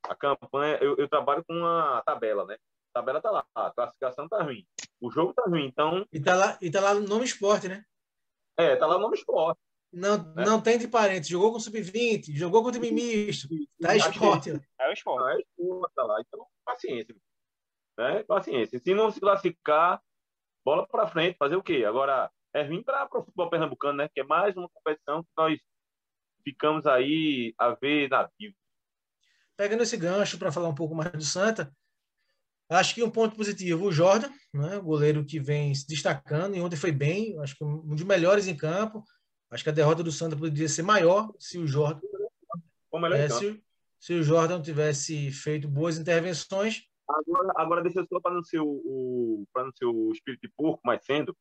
[0.02, 2.56] A campanha, eu, eu, trabalho com uma tabela, né?
[2.92, 4.66] A tabela tá lá, a classificação tá ruim.
[5.00, 6.06] O jogo tá ruim, então.
[6.12, 7.84] E tá lá, e tá lá no nome esporte, né?
[8.56, 9.60] É, tá lá no nome esporte.
[9.92, 10.44] Não, né?
[10.44, 11.28] não tem de parentes.
[11.28, 13.48] Jogou com sub-20, jogou com time misto.
[13.80, 14.50] Tá esporte.
[14.78, 15.30] É o esporte.
[15.30, 16.20] é o esporte, tá lá.
[16.20, 17.16] Então, paciência.
[17.98, 18.22] Né?
[18.22, 18.78] Paciência.
[18.78, 20.00] Se não se classificar,
[20.64, 21.84] bola para frente, fazer o quê?
[21.86, 24.08] Agora, é ruim para o futebol pernambucano, né?
[24.14, 25.58] Que é mais uma competição que nós
[26.44, 28.54] ficamos aí a ver nativo.
[29.56, 31.70] Pegando esse gancho para falar um pouco mais do Santa,
[32.70, 34.78] acho que um ponto positivo, o Jordan, né?
[34.78, 38.46] o goleiro que vem se destacando, e ontem foi bem, acho que um dos melhores
[38.46, 39.04] em campo,
[39.50, 42.00] Acho que a derrota do Santa poderia ser maior se o Jordan,
[43.14, 43.62] é, se,
[43.98, 46.84] se, o Jordan tivesse feito boas intervenções.
[47.08, 50.52] Agora, agora deixa eu só para não ser o, para não ser o espírito de
[50.56, 51.36] porco, mas sendo.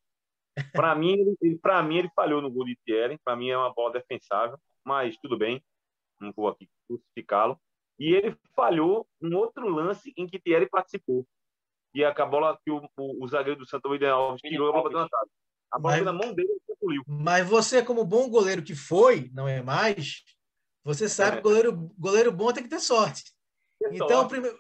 [0.74, 3.20] Para mim, ele, para mim ele falhou no gol de Thierry.
[3.24, 5.64] Para mim é uma bola defensável, mas tudo bem,
[6.20, 7.60] não vou aqui crucificá-lo.
[8.00, 11.28] E ele falhou um outro lance em que Thierry participou.
[11.94, 14.90] E a bola que o, o, o zagueiro do Santa William Alves tirou a bola
[14.90, 15.30] levantada.
[15.72, 17.04] A bola mas, na mão dele concluiu.
[17.08, 20.24] Mas você, como bom goleiro que foi, não é mais,
[20.84, 21.36] você sabe é.
[21.38, 23.24] que goleiro, goleiro bom tem que ter sorte.
[23.78, 24.30] Que então, sorte.
[24.30, 24.52] Prime...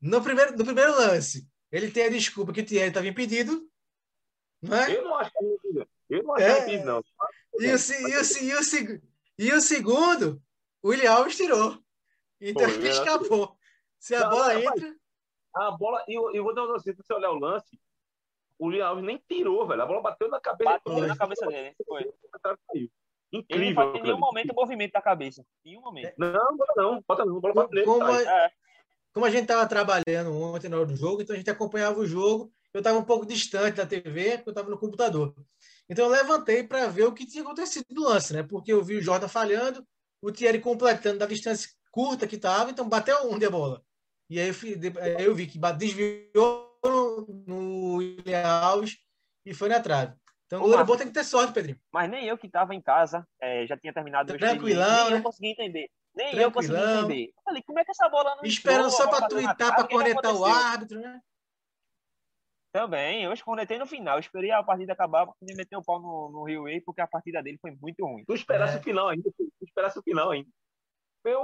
[0.00, 3.68] no, primeiro, no primeiro lance, ele tem a desculpa que o Thierry estava impedido.
[4.60, 4.96] Não é?
[4.96, 5.88] Eu não acho que é impedido.
[6.10, 6.50] Eu não acho é...
[6.50, 7.04] é impedido, não.
[7.58, 9.02] E o, e, o, e, o,
[9.38, 10.42] e o segundo,
[10.82, 11.82] o William Alves tirou.
[12.40, 13.56] Então Pô, ele escapou.
[13.98, 14.96] Se a não, bola não, entra.
[15.54, 17.78] A bola, eu, eu vou dar um se você olhar o lance,
[18.62, 19.82] o Leon Alves nem tirou, velho.
[19.82, 20.70] A bola bateu na cabeça.
[20.70, 21.74] Bateu na cabeça dele.
[21.84, 22.12] Foi.
[23.32, 23.58] Incrível.
[23.58, 25.44] Ele não em nenhum momento movimento da cabeça.
[25.64, 26.14] Em nenhum momento.
[26.16, 27.04] Não, não, não.
[27.06, 27.40] Bota não.
[27.40, 28.50] Bola bateu como, a, é.
[29.12, 32.06] como a gente estava trabalhando ontem na hora do jogo, então a gente acompanhava o
[32.06, 32.52] jogo.
[32.72, 35.34] Eu estava um pouco distante da TV, porque eu estava no computador.
[35.88, 38.44] Então eu levantei para ver o que tinha acontecido no lance, né?
[38.44, 39.84] Porque eu vi o Jordan falhando,
[40.22, 43.82] o Thierry completando da distância curta que estava, então bateu onde a bola.
[44.30, 44.54] E aí eu,
[45.18, 48.98] eu vi que desviou no William Alves
[49.44, 50.14] e foi na trave.
[50.46, 51.80] Então o goleiro bom tem que ter sorte, Pedrinho.
[51.90, 55.18] Mas nem eu que estava em casa, é, já tinha terminado o Tranquilão, nem né?
[55.18, 55.90] eu consegui entender.
[56.14, 57.32] Nem eu consegui entender.
[57.36, 60.44] Eu falei, como é que essa bola não Esperando só para tuitar, para conectar o
[60.44, 61.20] árbitro, né?
[62.70, 64.16] Também, eu conectei no final.
[64.16, 67.02] Eu esperei a partida acabar para me meter o pau no, no Rio Way, porque
[67.02, 68.24] a partida dele foi muito ruim.
[68.24, 68.80] Tu esperasse é.
[68.80, 70.48] o final ainda, tu esperasse o final ainda.
[71.24, 71.42] Meu...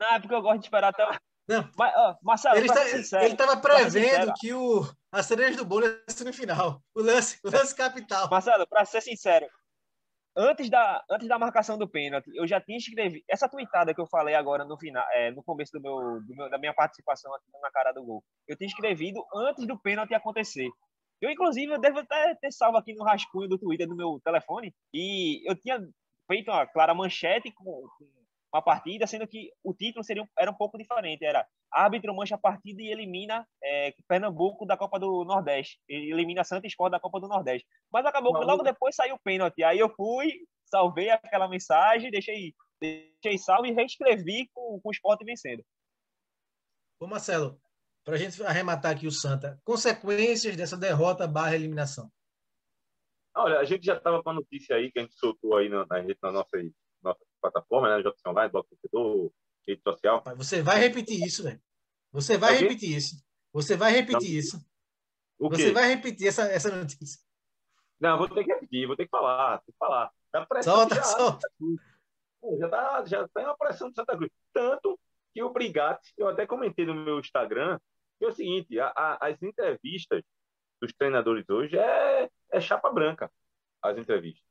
[0.00, 1.04] Não, é porque eu gosto de esperar até,
[1.48, 1.70] não.
[1.76, 4.82] Mas, ó, Marcelo, ele tá, estava prevendo que o,
[5.12, 6.82] a cereja do bolo ser no final.
[6.94, 8.28] O lance, o lance capital.
[8.28, 9.46] Marcelo, para ser sincero,
[10.36, 13.24] antes da, antes da marcação do pênalti, eu já tinha escrevido.
[13.28, 16.50] Essa tweetada que eu falei agora no final, é, no começo do meu, do meu,
[16.50, 20.68] da minha participação aqui na cara do gol, eu tinha escrevido antes do pênalti acontecer.
[21.20, 24.74] Eu, inclusive, eu devo até ter salvo aqui no rascunho do Twitter do meu telefone.
[24.92, 25.80] E eu tinha
[26.26, 28.15] feito uma clara manchete com, com
[28.52, 31.24] uma partida, sendo que o título seria, era um pouco diferente.
[31.24, 35.78] Era árbitro mancha a partida e elimina é, Pernambuco da Copa do Nordeste.
[35.88, 37.66] Elimina Santa Esporte da Copa do Nordeste.
[37.92, 39.62] Mas acabou que logo depois saiu o pênalti.
[39.62, 40.32] Aí eu fui,
[40.64, 45.64] salvei aquela mensagem, deixei, deixei salvo e reescrevi com, com o esporte vencendo.
[46.98, 47.60] Ô Marcelo,
[48.04, 52.10] para a gente arrematar aqui o Santa, consequências dessa derrota barra eliminação?
[53.34, 55.84] Olha, a gente já estava com a notícia aí que a gente soltou aí na,
[55.84, 56.56] na, na nossa
[57.36, 58.02] nossa plataforma, né?
[58.02, 59.32] JC Online, Bloco Torcedor,
[59.66, 60.22] rede social.
[60.36, 61.60] Você vai repetir isso, velho.
[62.12, 63.16] Você vai repetir isso.
[63.52, 64.38] Você vai repetir Não.
[64.38, 64.66] isso.
[65.38, 67.20] O Você vai repetir essa, essa notícia.
[68.00, 70.10] Não, vou ter que repetir, vou ter que falar, tem que falar.
[70.32, 71.48] A solta, já, solta.
[72.58, 74.30] Já tá, já tem uma pressão de Santa Cruz.
[74.52, 74.98] Tanto
[75.32, 77.78] que o Brigatti, eu até comentei no meu Instagram,
[78.18, 80.22] que é o seguinte, a, a, as entrevistas
[80.80, 83.30] dos treinadores hoje é, é chapa branca,
[83.82, 84.44] as entrevistas.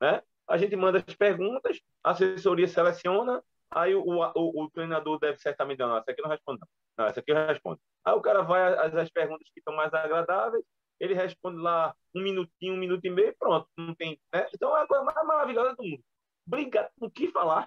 [0.00, 0.22] Né?
[0.52, 5.78] A gente manda as perguntas, a assessoria seleciona, aí o, o, o treinador deve certamente
[5.78, 6.60] não, essa aqui não responde,
[6.98, 7.06] não.
[7.06, 7.80] essa aqui responde.
[8.04, 10.62] Aí o cara vai às, às perguntas que estão mais agradáveis,
[11.00, 14.46] ele responde lá um minutinho, um minuto e meio, pronto, não tem, né?
[14.54, 16.04] Então é a coisa mais maravilhosa do mundo.
[16.46, 17.66] Obrigado, o que falar?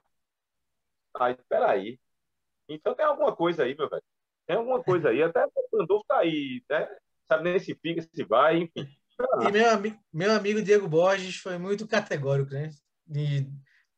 [1.17, 1.99] Aí, peraí.
[2.69, 4.03] Então tem alguma coisa aí, meu velho.
[4.45, 5.23] Tem alguma coisa aí.
[5.23, 6.87] Até o Pandolfo tá aí, né?
[7.27, 8.87] Sabe nem se fica, se vai, enfim.
[9.17, 12.69] E meu, amigo, meu amigo Diego Borges foi muito categórico, né?
[13.05, 13.47] De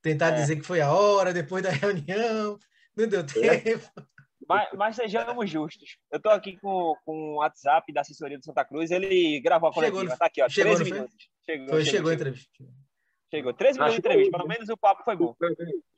[0.02, 0.36] tentar é.
[0.36, 2.58] dizer que foi a hora, depois da reunião,
[2.96, 3.24] não deu é.
[3.24, 3.90] tempo.
[4.48, 5.98] Mas, mas sejamos justos.
[6.12, 9.74] Eu estou aqui com, com o WhatsApp da assessoria do Santa Cruz, ele gravou a
[9.74, 10.02] coletiva.
[10.02, 11.16] Chegou, tá aqui, ó, chegou, 13 minutos.
[11.46, 12.50] Chegou, foi, chegou, chegou a entrevista.
[13.30, 15.36] Chegou, 13 minutos de entrevista, pelo menos o papo foi bom.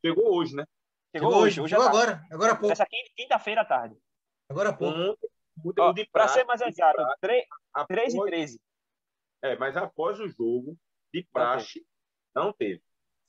[0.03, 0.65] Chegou hoje, né?
[1.15, 2.71] Chegou, chegou hoje, hoje chegou agora, agora há pouco.
[2.71, 3.95] Essa quinta-feira à tarde.
[4.49, 5.17] Agora há pouco.
[6.11, 8.59] Para ser mais exato, 3, após, e 13.
[9.41, 10.77] É, mas após o jogo,
[11.13, 11.85] de praxe,
[12.35, 12.81] não teve.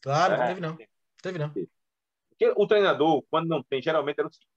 [0.03, 0.79] Claro, é, não teve não.
[1.23, 1.51] Teve não.
[1.51, 4.51] Porque o treinador, quando não tem, geralmente era o seguinte.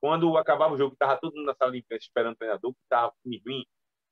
[0.00, 2.80] Quando acabava o jogo, estava todo mundo na sala de imprensa esperando o treinador, que
[2.82, 3.66] estava ruim,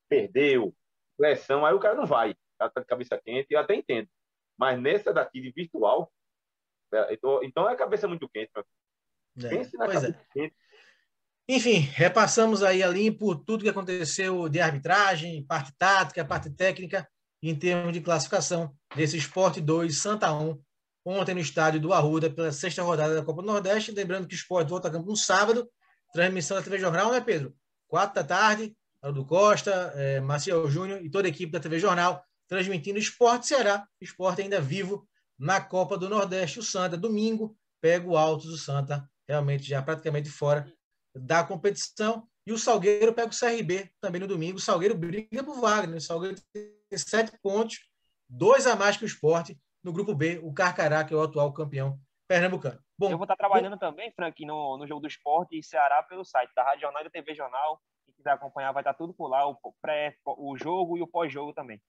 [0.09, 0.75] perdeu,
[1.17, 2.35] pressão, aí o cara não vai.
[2.59, 4.09] Tá de cabeça quente, eu até entendo.
[4.57, 6.13] Mas nessa daqui de virtual,
[6.93, 8.51] é, então, então é a cabeça muito quente.
[8.57, 10.33] É, Pense na cabeça é.
[10.33, 10.57] quente.
[11.47, 17.07] Enfim, repassamos aí a limpo tudo que aconteceu de arbitragem, parte tática, parte técnica,
[17.43, 20.59] em termos de classificação desse Esporte 2 Santa 1,
[21.05, 23.93] ontem no estádio do Arruda, pela sexta rodada da Copa do Nordeste.
[23.93, 25.69] Lembrando que o Esporte volta a campo no sábado,
[26.15, 27.55] transmissão da TV Jornal, né, Pedro?
[27.87, 30.23] Quatro da tarde, Aldo Costa, é,
[30.69, 35.07] Júnior e toda a equipe da TV Jornal transmitindo Esporte Ceará, Esporte ainda vivo
[35.39, 36.59] na Copa do Nordeste.
[36.59, 40.73] O Santa, domingo, pega o Altos do Santa, realmente já praticamente fora
[41.15, 42.27] da competição.
[42.47, 44.59] E o Salgueiro pega o CRB também no domingo.
[44.59, 45.97] O Salgueiro briga por Wagner.
[45.97, 47.79] O Salgueiro tem sete pontos,
[48.29, 49.59] dois a mais que o esporte.
[49.83, 52.83] No grupo B, o Carcará, que é o atual campeão pernambucano.
[52.99, 56.25] Bom, eu vou estar trabalhando também, Frank, no, no jogo do esporte e Ceará pelo
[56.25, 57.81] site da Rádio Jornal e da TV Jornal.
[58.07, 61.53] Quem quiser acompanhar vai estar tudo por lá, o pré, o jogo e o pós-jogo
[61.53, 61.83] também.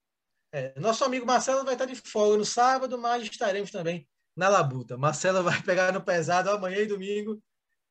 [0.52, 4.96] É, nosso amigo Marcelo vai estar de folga no sábado, mas estaremos também na labuta.
[4.96, 7.40] Marcelo vai pegar no pesado amanhã e domingo.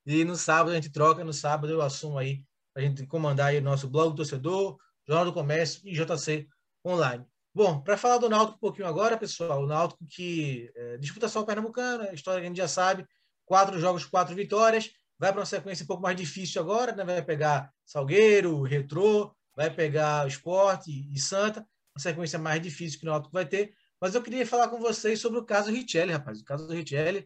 [0.05, 2.43] E no sábado a gente troca, no sábado eu assumo aí
[2.75, 6.47] a gente comandar aí o nosso blog do torcedor, Jornal do Comércio e JC
[6.85, 7.25] Online.
[7.53, 11.41] Bom, para falar do Náutico um pouquinho agora, pessoal, o Náutico que é, disputa só
[11.41, 13.07] o Pernambucano, história que a gente já sabe,
[13.45, 17.03] quatro jogos, quatro vitórias, vai para uma sequência um pouco mais difícil agora, né?
[17.05, 21.61] vai pegar Salgueiro, Retrô, vai pegar Esporte e Santa,
[21.95, 23.73] uma sequência mais difícil que o Náutico vai ter.
[24.01, 26.41] Mas eu queria falar com vocês sobre o caso Richelli, rapaz.
[26.41, 27.25] O caso do Richelli,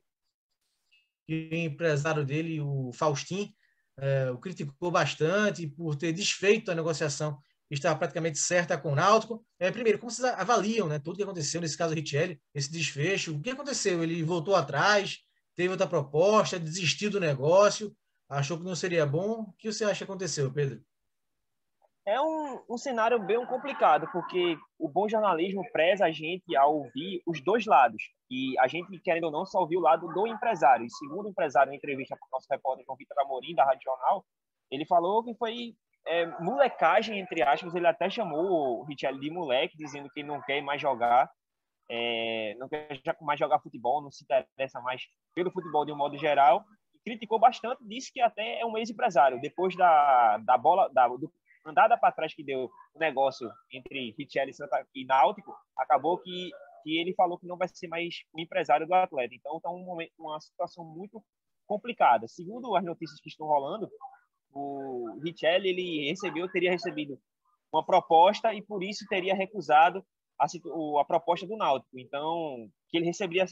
[1.30, 3.54] que o empresário dele, o Faustin,
[3.98, 7.38] é, o criticou bastante por ter desfeito a negociação
[7.68, 9.46] que estava praticamente certa com o Náutico.
[9.60, 13.36] É, primeiro, como vocês avaliam né, tudo que aconteceu nesse caso Richelli, esse desfecho?
[13.36, 14.02] O que aconteceu?
[14.02, 15.20] Ele voltou atrás,
[15.56, 17.96] teve outra proposta, desistiu do negócio,
[18.28, 19.42] achou que não seria bom.
[19.42, 20.84] O que você acha que aconteceu, Pedro?
[22.10, 27.22] É um, um cenário bem complicado, porque o bom jornalismo preza a gente a ouvir
[27.26, 28.02] os dois lados.
[28.32, 30.86] E a gente, querendo ou não, só ouviu o lado do empresário.
[30.86, 33.84] E segundo o empresário, em entrevista com o nosso repórter João Vitor Amorim, da Rádio
[33.84, 34.26] Jornal,
[34.72, 35.76] ele falou que foi
[36.08, 37.76] é, molecagem, entre aspas.
[37.76, 41.30] Ele até chamou o Richelli de moleque, dizendo que não quer mais jogar,
[41.91, 42.88] é, não quer
[43.22, 45.04] mais jogar futebol, não se interessa mais
[45.36, 46.65] pelo futebol de um modo geral.
[47.06, 49.39] Criticou bastante, disse que até é um ex-empresário.
[49.39, 51.32] Depois da, da bola, da, do
[51.65, 54.52] andada para trás que deu o negócio entre Richelli
[54.95, 56.50] e Náutico, acabou que,
[56.84, 59.36] que ele falou que não vai ser mais o empresário do atleta.
[59.36, 61.24] Então, está um momento, uma situação muito
[61.67, 62.28] complicada.
[62.28, 63.89] Segundo as notícias que estão rolando,
[64.52, 67.19] o Richelli ele recebeu, teria recebido
[67.72, 70.04] uma proposta e por isso teria recusado
[70.39, 70.45] a,
[71.00, 72.00] a proposta do Náutico.
[72.00, 73.45] Então, que ele receberia,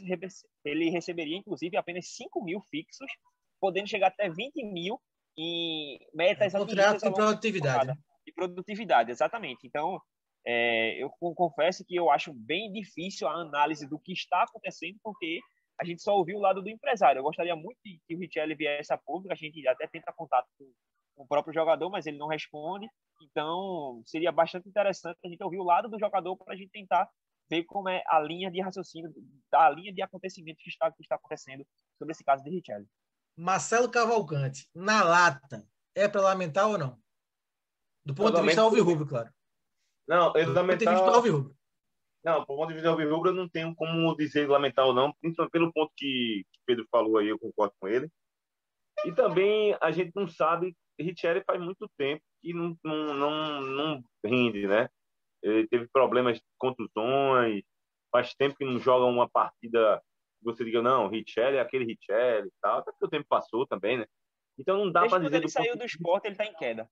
[0.66, 3.12] ele receberia inclusive apenas 5 mil fixos,
[3.60, 5.00] podendo chegar até 20 mil
[5.38, 7.94] em metas é, de produtividade.
[8.26, 9.68] De produtividade, exatamente.
[9.68, 10.02] Então,
[10.46, 15.40] é, eu confesso que eu acho bem difícil a análise do que está acontecendo, porque
[15.80, 17.20] a gente só ouviu o lado do empresário.
[17.20, 20.66] Eu gostaria muito que o Richelli viesse a público, a gente até tenta contato com,
[21.16, 22.88] com o próprio jogador, mas ele não responde.
[23.22, 27.08] Então, seria bastante interessante a gente ouvir o lado do jogador para a gente tentar
[27.50, 29.12] ver como é a linha de raciocínio,
[29.54, 31.66] a linha de acontecimentos que está, que está acontecendo
[31.98, 32.86] sobre esse caso de Richelli.
[33.38, 37.00] Marcelo Cavalcante, na lata, é para lamentar ou não?
[38.04, 39.30] Do ponto de vista alvirrubro, claro.
[40.08, 40.54] Não, eu lamentar...
[40.54, 41.58] Do ponto de vista alvirrubro.
[42.24, 45.52] Não, do ponto de vista alvirrubro, eu não tenho como dizer lamentar ou não, principalmente
[45.52, 48.10] pelo ponto que, Pedro falou aí, eu concordo com ele.
[49.06, 54.04] E também a gente não sabe, Richelli faz muito tempo que não, não, não, não
[54.26, 54.90] rende, né?
[55.44, 57.64] Ele teve problemas de contusões,
[58.12, 60.02] faz tempo que não joga uma partida
[60.42, 63.98] você diga, não, Richelli é aquele Richelli e tal, até porque o tempo passou também,
[63.98, 64.06] né?
[64.58, 65.38] Então não dá para dizer.
[65.38, 66.90] ele saiu do esporte, ele está em queda.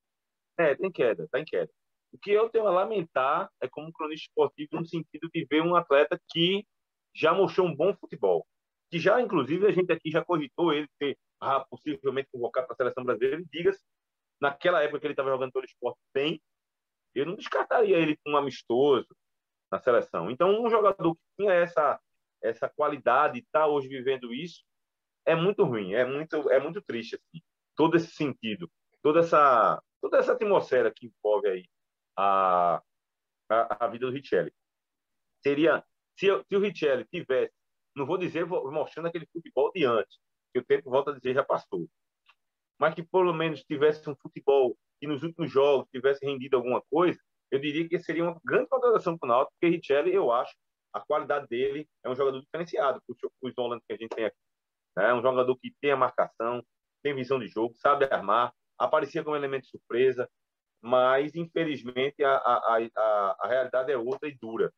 [0.57, 1.72] É, tem queda, está em queda.
[2.11, 5.76] O que eu tenho a lamentar é como cronista esportivo no sentido de ver um
[5.76, 6.65] atleta que
[7.13, 8.47] já mostrou um bom futebol.
[8.89, 12.78] Que já, inclusive, a gente aqui já cogitou ele ter ah, possivelmente convocado para a
[12.78, 13.41] seleção brasileira.
[13.41, 13.84] E diga-se,
[14.39, 16.41] naquela época que ele estava jogando pelo esporte bem,
[17.13, 19.07] eu não descartaria ele como um amistoso
[19.72, 20.30] na seleção.
[20.30, 21.99] Então, um jogador que tinha essa
[22.46, 24.64] essa qualidade, está hoje vivendo isso,
[25.26, 27.43] é muito ruim, é muito, é muito triste, assim,
[27.76, 28.72] todo esse sentido,
[29.02, 31.66] toda essa, toda essa atmosfera que envolve aí
[32.18, 32.82] a,
[33.50, 34.54] a, a vida do Richelli.
[35.41, 35.84] Seria,
[36.18, 37.54] se, se o Richelli tivesse,
[37.96, 40.20] não vou dizer mostrando aquele futebol de antes,
[40.54, 41.88] que o tempo, volta a dizer, já passou.
[42.80, 47.20] mas que pelo menos tivesse um futebol que nos últimos jogos tivesse rendido alguma coisa,
[47.52, 50.54] eu diria que seria uma grande contratação para o Náutico, porque Richelli, eu acho,
[50.96, 53.02] a qualidade dele é um jogador diferenciado
[53.41, 54.38] os volantes que a gente tem aqui.
[54.98, 56.66] É um jogador que tem a marcação,
[57.04, 60.30] tem visão de jogo, sabe armar, aparecia como elemento surpresa,
[60.82, 64.74] mas infelizmente a, a, a, a realidade é outra e dura.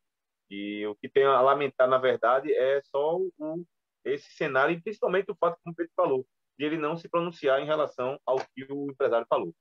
[0.49, 3.65] E o que tem a lamentar, na verdade, é só o,
[4.03, 7.61] esse cenário, e principalmente o fato, como o Pedro falou, de ele não se pronunciar
[7.61, 9.53] em relação ao que o empresário falou.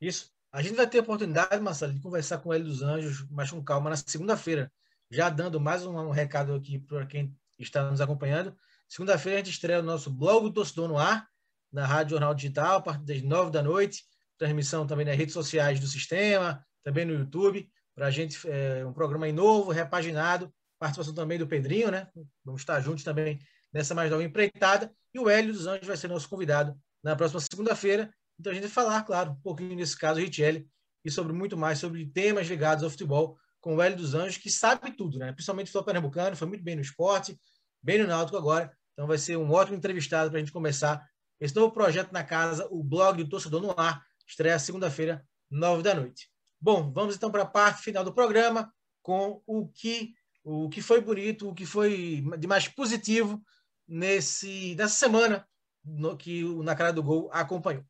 [0.00, 0.32] Isso.
[0.50, 3.62] A gente vai ter a oportunidade, Marcelo, de conversar com ele dos Anjos, mas com
[3.62, 4.72] calma, na segunda-feira.
[5.14, 8.52] Já dando mais um, um recado aqui para quem está nos acompanhando.
[8.88, 11.28] Segunda-feira a gente estreia o nosso blog do Torcedor no Ar,
[11.72, 14.02] na Rádio Jornal Digital, a partir das nove da noite.
[14.36, 18.92] Transmissão também nas redes sociais do sistema, também no YouTube para a gente é, um
[18.92, 22.08] programa novo, repaginado, participação também do Pedrinho, né?
[22.44, 23.38] Vamos estar juntos também
[23.72, 24.92] nessa mais nova empreitada.
[25.14, 28.12] E o Hélio dos Anjos vai ser nosso convidado na próxima segunda-feira.
[28.36, 30.68] Então a gente vai falar, claro, um pouquinho nesse caso, Richelli,
[31.04, 34.50] e sobre muito mais, sobre temas ligados ao futebol, com o Hélio dos Anjos, que
[34.50, 35.32] sabe tudo, né?
[35.32, 37.40] Principalmente o futebol pernambucano, foi muito bem no esporte,
[37.82, 38.70] bem no Náutico agora.
[38.92, 41.02] Então vai ser um ótimo entrevistado para a gente começar
[41.40, 45.94] esse novo projeto na casa, o blog do Torcedor no Ar, estreia segunda-feira, nove da
[45.94, 46.28] noite.
[46.60, 48.70] Bom, vamos então para a parte final do programa
[49.02, 50.12] com o que
[50.44, 53.42] o que foi bonito, o que foi de mais positivo
[53.88, 55.48] nesse nessa semana
[55.82, 57.82] no, que o Na Cara do Gol acompanhou.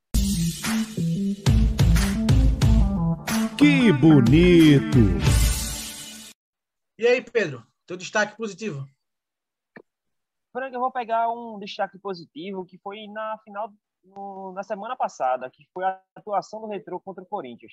[3.58, 5.33] Que bonito!
[6.96, 8.86] E aí, Pedro, teu destaque positivo?
[10.52, 13.72] Frank, eu vou pegar um destaque positivo que foi na final
[14.04, 17.72] no, na semana passada, que foi a atuação do Retrô contra o Corinthians.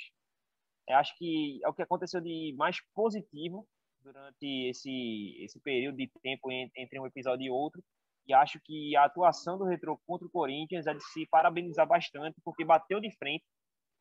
[0.87, 3.67] Eu acho que é o que aconteceu de mais positivo
[3.99, 7.83] durante esse, esse período de tempo entre um episódio e outro.
[8.25, 12.41] E acho que a atuação do Retro contra o Corinthians é de se parabenizar bastante,
[12.43, 13.45] porque bateu de frente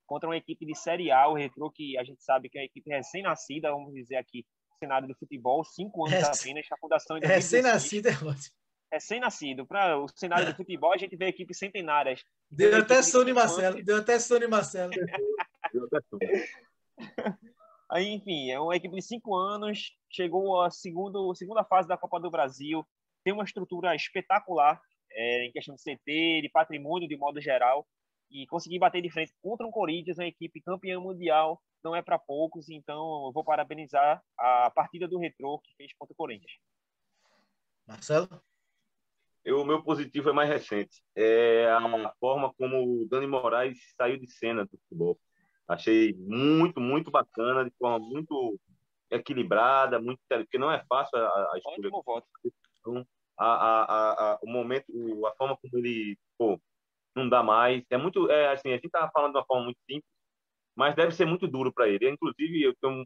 [0.07, 2.67] contra uma equipe de Série A, o Retro, que a gente sabe que é uma
[2.67, 4.47] equipe recém-nascida, vamos dizer aqui,
[4.81, 8.55] cenário do futebol, cinco anos é, apenas, a fundação em Recém-nascida é ótimo.
[8.93, 9.67] Recém-nascido.
[9.67, 12.25] Para o cenário do futebol, a gente vê equipes centenárias.
[12.51, 13.83] Deu até sono de Marcelo.
[13.85, 14.91] Deu até sono de Marcelo.
[15.73, 16.21] Deu até sono.
[17.91, 22.21] Aí, enfim, é uma equipe de cinco anos, chegou à segunda, segunda fase da Copa
[22.21, 22.87] do Brasil,
[23.25, 27.85] tem uma estrutura espetacular é, em questão de CT, de patrimônio de modo geral,
[28.31, 32.19] e conseguir bater de frente contra um Corinthians, uma equipe campeã mundial, não é para
[32.19, 36.53] poucos, então eu vou parabenizar a partida do Retrô que fez contra o Corinthians.
[37.87, 38.29] Marcelo?
[39.45, 41.03] Eu, o meu positivo é mais recente.
[41.15, 45.19] É a forma como o Dani Moraes saiu de cena do futebol.
[45.67, 48.59] Achei muito, muito bacana, de forma muito
[49.11, 51.89] equilibrada, muito porque não é fácil a, a escolha.
[51.89, 52.27] Ótimo voto.
[52.81, 53.07] Então,
[53.39, 54.87] a, a, a, o momento,
[55.27, 56.61] a forma como ele, pô,
[57.15, 57.83] não dá mais.
[57.91, 60.05] É muito, é assim, a gente tava falando de uma forma muito simples,
[60.77, 62.09] mas deve ser muito duro para ele.
[62.09, 63.05] Inclusive, eu tenho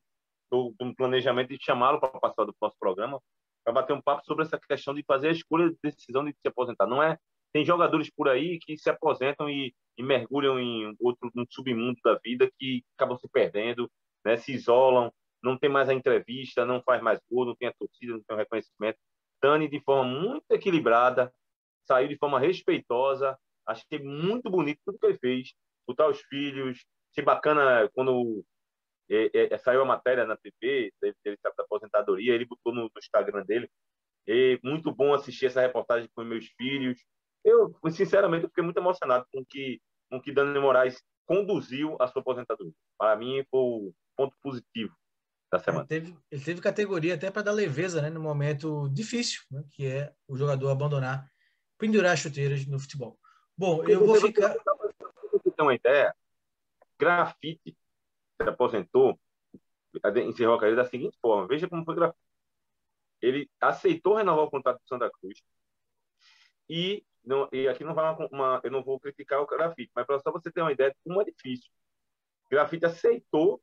[0.53, 3.21] um, um planejamento de chamá-lo para participar do nosso programa
[3.65, 6.47] para bater um papo sobre essa questão de fazer a escolha de decisão de se
[6.47, 6.87] aposentar.
[6.87, 7.19] Não é
[7.53, 12.19] tem jogadores por aí que se aposentam e, e mergulham em outro um submundo da
[12.23, 13.89] vida que acabam se perdendo,
[14.25, 14.37] né?
[14.37, 18.13] se isolam, não tem mais a entrevista, não faz mais gol, não tem a torcida,
[18.13, 18.99] não tem o reconhecimento.
[19.41, 21.33] Dani, de forma muito equilibrada,
[21.87, 25.53] saiu de forma respeitosa, achei muito bonito tudo que ele fez,
[25.87, 26.85] botar os filhos,
[27.15, 28.45] achei bacana quando
[29.09, 32.99] é, é, é saiu a matéria na TV, dele da aposentadoria, ele botou no, no
[32.99, 33.71] Instagram dele,
[34.27, 36.99] e muito bom assistir essa reportagem com meus filhos,
[37.45, 42.23] eu, sinceramente, eu fiquei muito emocionado com que, com que Dani Moraes conduziu a sua
[42.23, 42.73] aposentadoria.
[42.99, 44.95] Para mim, foi o ponto positivo
[45.53, 45.87] da semana.
[45.91, 49.87] Ele teve, ele teve categoria até para dar leveza né, no momento difícil, né, que
[49.87, 51.29] é o jogador abandonar,
[51.79, 53.19] pendurar as chuteiras no futebol.
[53.57, 54.55] Bom, eu vou ficar.
[55.57, 56.13] Ter uma ideia,
[56.99, 57.77] Grafite
[58.41, 59.19] se aposentou,
[60.27, 62.25] encerrou a carreira da seguinte forma: veja como foi Grafite.
[63.23, 65.41] Ele aceitou renovar o contrato com Santa Cruz
[66.69, 70.07] e não, e aqui não vai uma, uma, eu não vou criticar o grafite, mas
[70.07, 71.71] para só você ter uma ideia de como é difícil.
[72.51, 73.63] Grafite aceitou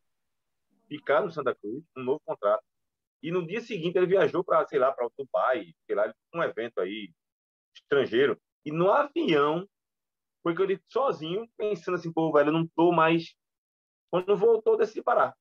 [0.88, 2.64] ficar no Santa Cruz, um novo contrato,
[3.22, 6.44] e no dia seguinte ele viajou para, sei lá, para o Dubai, sei lá, um
[6.44, 7.14] evento aí
[7.76, 9.68] estrangeiro, e no avião
[10.44, 13.36] foi que ele sozinho pensando assim, pô, velho, eu não tô mais
[14.10, 15.36] quando voltou decidi parar.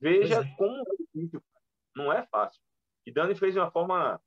[0.00, 0.56] Veja é.
[0.56, 1.42] como é difícil,
[1.94, 2.60] não é fácil.
[3.06, 4.20] E Dani fez de uma forma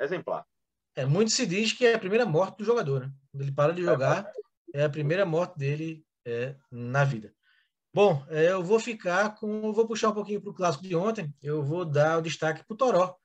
[0.00, 0.46] exemplar.
[0.94, 3.12] É, muito se diz que é a primeira morte do jogador, né?
[3.30, 4.30] Quando ele para de jogar,
[4.74, 7.34] é a primeira morte dele é, na vida.
[7.94, 9.66] Bom, é, eu vou ficar com.
[9.66, 11.32] Eu vou puxar um pouquinho para o clássico de ontem.
[11.42, 13.16] Eu vou dar o destaque para o Toró,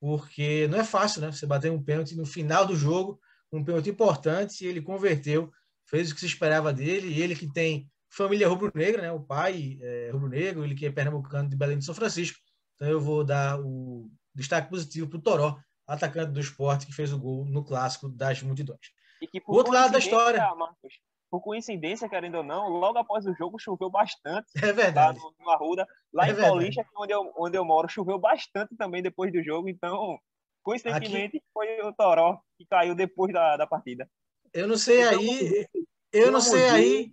[0.00, 1.30] porque não é fácil, né?
[1.30, 3.20] Você bater um pênalti no final do jogo,
[3.56, 5.50] um pênalti importante, ele converteu,
[5.86, 9.12] fez o que se esperava dele, e ele que tem família rubro-negra, né?
[9.12, 12.38] O pai é rubro-negro, ele que é pernambucano de Belém de São Francisco.
[12.76, 17.12] Então eu vou dar o destaque positivo para o Toró, atacante do esporte que fez
[17.12, 18.92] o gol no clássico das multidões.
[19.20, 20.40] E que, por outro lado da história.
[20.54, 20.94] Marcos,
[21.30, 24.46] por coincidência, querendo ou não, logo após o jogo choveu bastante.
[24.62, 25.18] É verdade.
[25.18, 25.86] Lá no, no Arruda.
[26.12, 29.42] Lá é em Paulista, é onde eu, onde eu moro, choveu bastante também depois do
[29.42, 29.68] jogo.
[29.68, 30.18] Então,
[30.64, 31.46] coincidentemente, Aqui...
[31.52, 34.10] foi o Toró que caiu depois da, da partida.
[34.52, 35.66] Eu não sei então, aí.
[36.12, 37.12] Eu não sei aí.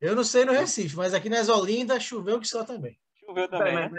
[0.00, 2.98] Eu não sei no Recife, mas aqui nas Olinda choveu que só também.
[3.20, 3.74] Choveu também.
[3.74, 3.98] Mas, né?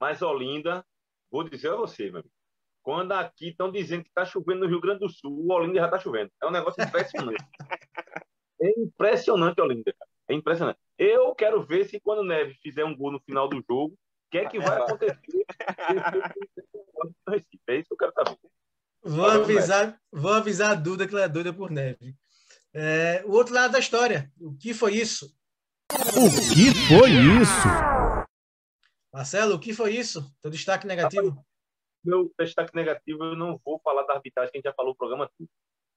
[0.00, 0.84] mas Olinda,
[1.30, 2.34] vou dizer a você, meu amigo.
[2.82, 5.84] Quando aqui estão dizendo que está chovendo no Rio Grande do Sul, o Olinda já
[5.84, 6.30] está chovendo.
[6.42, 7.44] É um negócio impressionante.
[8.60, 9.94] é impressionante, Olinda.
[10.28, 10.78] É impressionante.
[10.96, 14.30] Eu quero ver se quando o Neves fizer um gol no final do jogo, o
[14.30, 15.20] que é que vai acontecer?
[17.68, 18.38] é isso que eu quero saber.
[19.02, 22.16] Vou avisar, vou avisar a Duda que ela é doida por neve.
[22.74, 24.30] É, o outro lado da história.
[24.40, 25.34] O que foi isso?
[25.90, 27.68] O que foi isso?
[29.12, 30.22] Marcelo, o que foi isso?
[30.40, 31.44] Teu destaque negativo?
[32.04, 34.96] Meu destaque negativo, eu não vou falar da arbitragem, que a gente já falou o
[34.96, 35.48] programa tudo.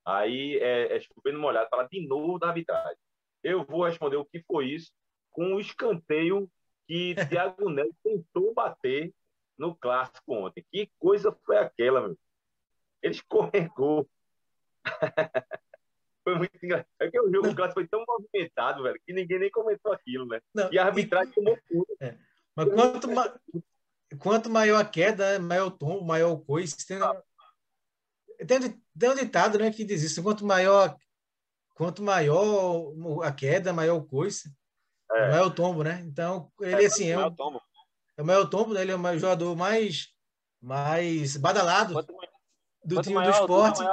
[0.06, 2.98] Aí é, é chovendo molhado, falar de novo da arbitragem.
[3.44, 4.92] Eu vou responder o que foi isso
[5.32, 6.50] com o escanteio
[6.88, 9.14] que Thiago Neves tentou bater
[9.62, 10.66] no clássico ontem.
[10.72, 12.18] Que coisa foi aquela, meu?
[13.04, 14.10] Ele escorregou.
[16.24, 16.90] foi muito engraçado.
[17.00, 17.56] É que o jogo não.
[17.56, 20.42] clássico foi tão movimentado, velho, que ninguém nem comentou aquilo, né?
[20.54, 21.96] Não, e a arbitragem tomou tudo.
[22.00, 22.18] É.
[22.56, 23.40] Mas quanto, ma...
[24.20, 26.76] quanto maior a queda, maior o tom, maior o coice.
[26.88, 26.98] Tem...
[28.48, 28.60] Tem,
[28.98, 30.98] tem um ditado né, que diz isso: quanto maior,
[31.76, 34.52] quanto maior a queda, maior o coice,
[35.12, 35.30] é.
[35.30, 36.02] maior o tombo, né?
[36.04, 37.62] Então, ele é, assim, é, um, tombo.
[38.22, 38.82] É o maior tombo, né?
[38.82, 40.10] ele é o jogador mais,
[40.62, 42.14] mais badalado quanto,
[42.86, 43.84] do quanto time maior, do esporte.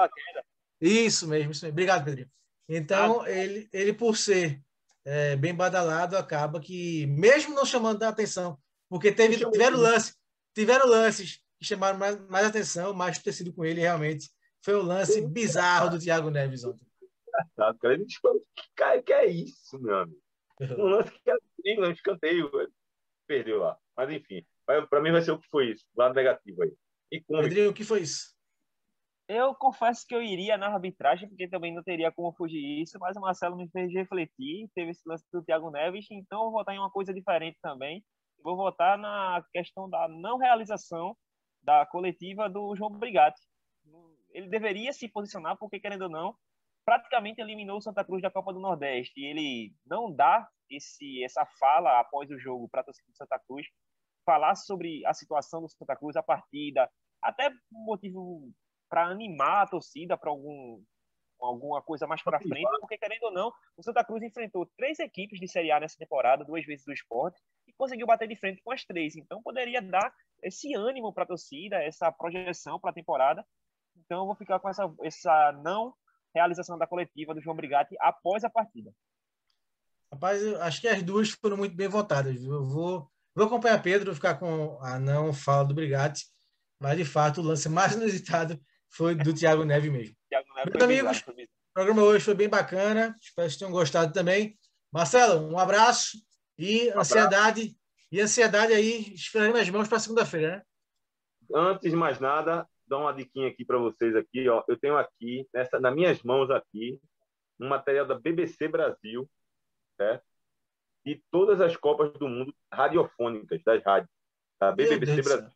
[0.81, 1.75] Isso mesmo, isso mesmo.
[1.75, 2.31] Obrigado, Pedrinho.
[2.69, 4.63] Então, ah, ele, ele, por ser
[5.05, 8.59] é, bem badalado, acaba que, mesmo não chamando a atenção,
[8.89, 10.15] porque teve, tiveram, lance,
[10.55, 14.31] tiveram lances que chamaram mais, mais atenção, mais tecido com ele, realmente.
[14.63, 16.87] Foi o lance bizarro do Thiago Neves ontem.
[17.27, 17.95] Engraçado, cara.
[17.95, 18.07] Ele
[18.77, 20.21] cara, que é isso, meu amigo?
[20.61, 22.51] Um lance que era perigo, um escanteio.
[23.29, 23.79] Perdeu lá.
[23.97, 24.45] Mas, enfim.
[24.67, 25.87] Para mim vai ser o que foi isso.
[25.97, 26.75] Lado negativo aí.
[27.13, 28.37] E Pedrinho, o que foi isso?
[29.29, 33.15] Eu confesso que eu iria na arbitragem, porque também não teria como fugir isso, mas
[33.17, 36.75] o Marcelo me fez refletir, teve esse lance do Thiago Neves, então eu vou votar
[36.75, 38.03] em uma coisa diferente também.
[38.43, 41.15] Vou votar na questão da não realização
[41.63, 43.41] da coletiva do João Brigatti.
[44.31, 46.35] Ele deveria se posicionar, porque, querendo ou não,
[46.89, 49.21] praticamente eliminou o Santa Cruz da Copa do Nordeste.
[49.21, 53.39] E ele não dá esse, essa fala após o jogo para a torcida do Santa
[53.47, 53.67] Cruz,
[54.25, 58.51] falar sobre a situação do Santa Cruz, a partida, até um motivo
[58.89, 60.83] para animar a torcida para algum
[61.39, 65.39] alguma coisa mais para frente, porque querendo ou não, o Santa Cruz enfrentou três equipes
[65.39, 68.73] de Série A nessa temporada, duas vezes do esporte, e conseguiu bater de frente com
[68.73, 69.15] as três.
[69.15, 70.13] Então poderia dar
[70.43, 73.47] esse ânimo para a torcida, essa projeção para a temporada.
[73.95, 75.95] Então eu vou ficar com essa, essa não
[76.35, 78.93] realização da coletiva do João Brigatti após a partida.
[80.13, 82.43] Rapaz, acho que as duas foram muito bem votadas.
[82.43, 86.27] Eu vou, vou acompanhar Pedro, ficar com a não fala do Brigatti,
[86.81, 88.59] mas de fato o lance mais inusitado
[88.89, 90.17] foi do Thiago Neves mesmo.
[90.31, 93.15] Meus amigos, o programa hoje foi bem bacana.
[93.21, 94.59] Espero que tenham gostado também.
[94.91, 96.19] Marcelo, um abraço
[96.57, 97.61] e um ansiedade.
[97.61, 97.79] Abraço.
[98.11, 100.63] E ansiedade aí, esperando as mãos para segunda-feira, né?
[101.55, 104.65] Antes de mais nada, dar uma diquinha aqui para vocês aqui, ó.
[104.69, 107.01] Eu tenho aqui, nessa, nas minhas mãos aqui,
[107.61, 109.29] um material da BBC Brasil,
[109.97, 110.25] certo?
[111.05, 114.11] E todas as Copas do Mundo radiofônicas das rádios.
[114.61, 115.51] Da BBC Brasil.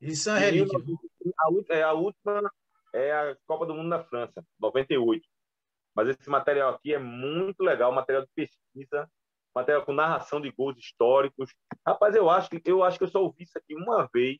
[0.00, 0.78] Isso é relíquia.
[0.78, 2.50] A, é a última
[2.92, 5.26] é a Copa do Mundo da França, 98.
[5.94, 9.08] Mas esse material aqui é muito legal, material de pesquisa,
[9.54, 11.52] material com narração de gols históricos.
[11.86, 14.38] Rapaz, eu acho que eu acho que eu só ouvi isso aqui uma vez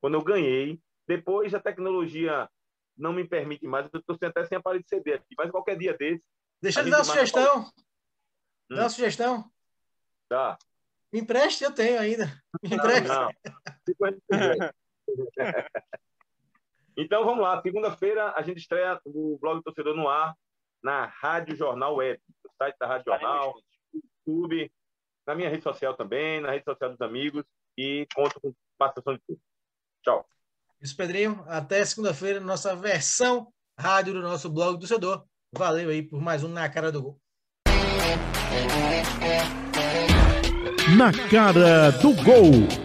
[0.00, 0.78] quando eu ganhei.
[1.06, 2.48] Depois a tecnologia
[2.96, 5.96] não me permite mais, eu estou até sem aparelho de CD aqui, mas qualquer dia
[5.96, 6.24] desse.
[6.62, 7.60] Deixa eu dar uma sugestão.
[8.70, 8.76] Hum.
[8.76, 9.50] Dá uma sugestão.
[10.28, 10.58] Tá.
[11.12, 12.26] Me empreste, eu tenho ainda.
[12.62, 13.08] Me empreste.
[13.08, 14.72] Não, não.
[16.96, 20.32] Então vamos lá, segunda-feira a gente estreia o blog Torcedor no ar
[20.80, 23.54] na Rádio Jornal Web, no site da Rádio Jornal,
[23.92, 24.72] no YouTube,
[25.26, 27.44] na minha rede social também, na rede social dos amigos
[27.76, 29.40] e conto com participação de tudo.
[30.04, 30.24] Tchau.
[30.80, 31.42] Isso, Pedrinho.
[31.46, 33.48] Até segunda-feira, nossa versão
[33.78, 35.24] rádio do nosso blog Torcedor.
[35.56, 37.20] Valeu aí por mais um Na Cara do Gol.
[40.96, 42.83] Na Cara do Gol.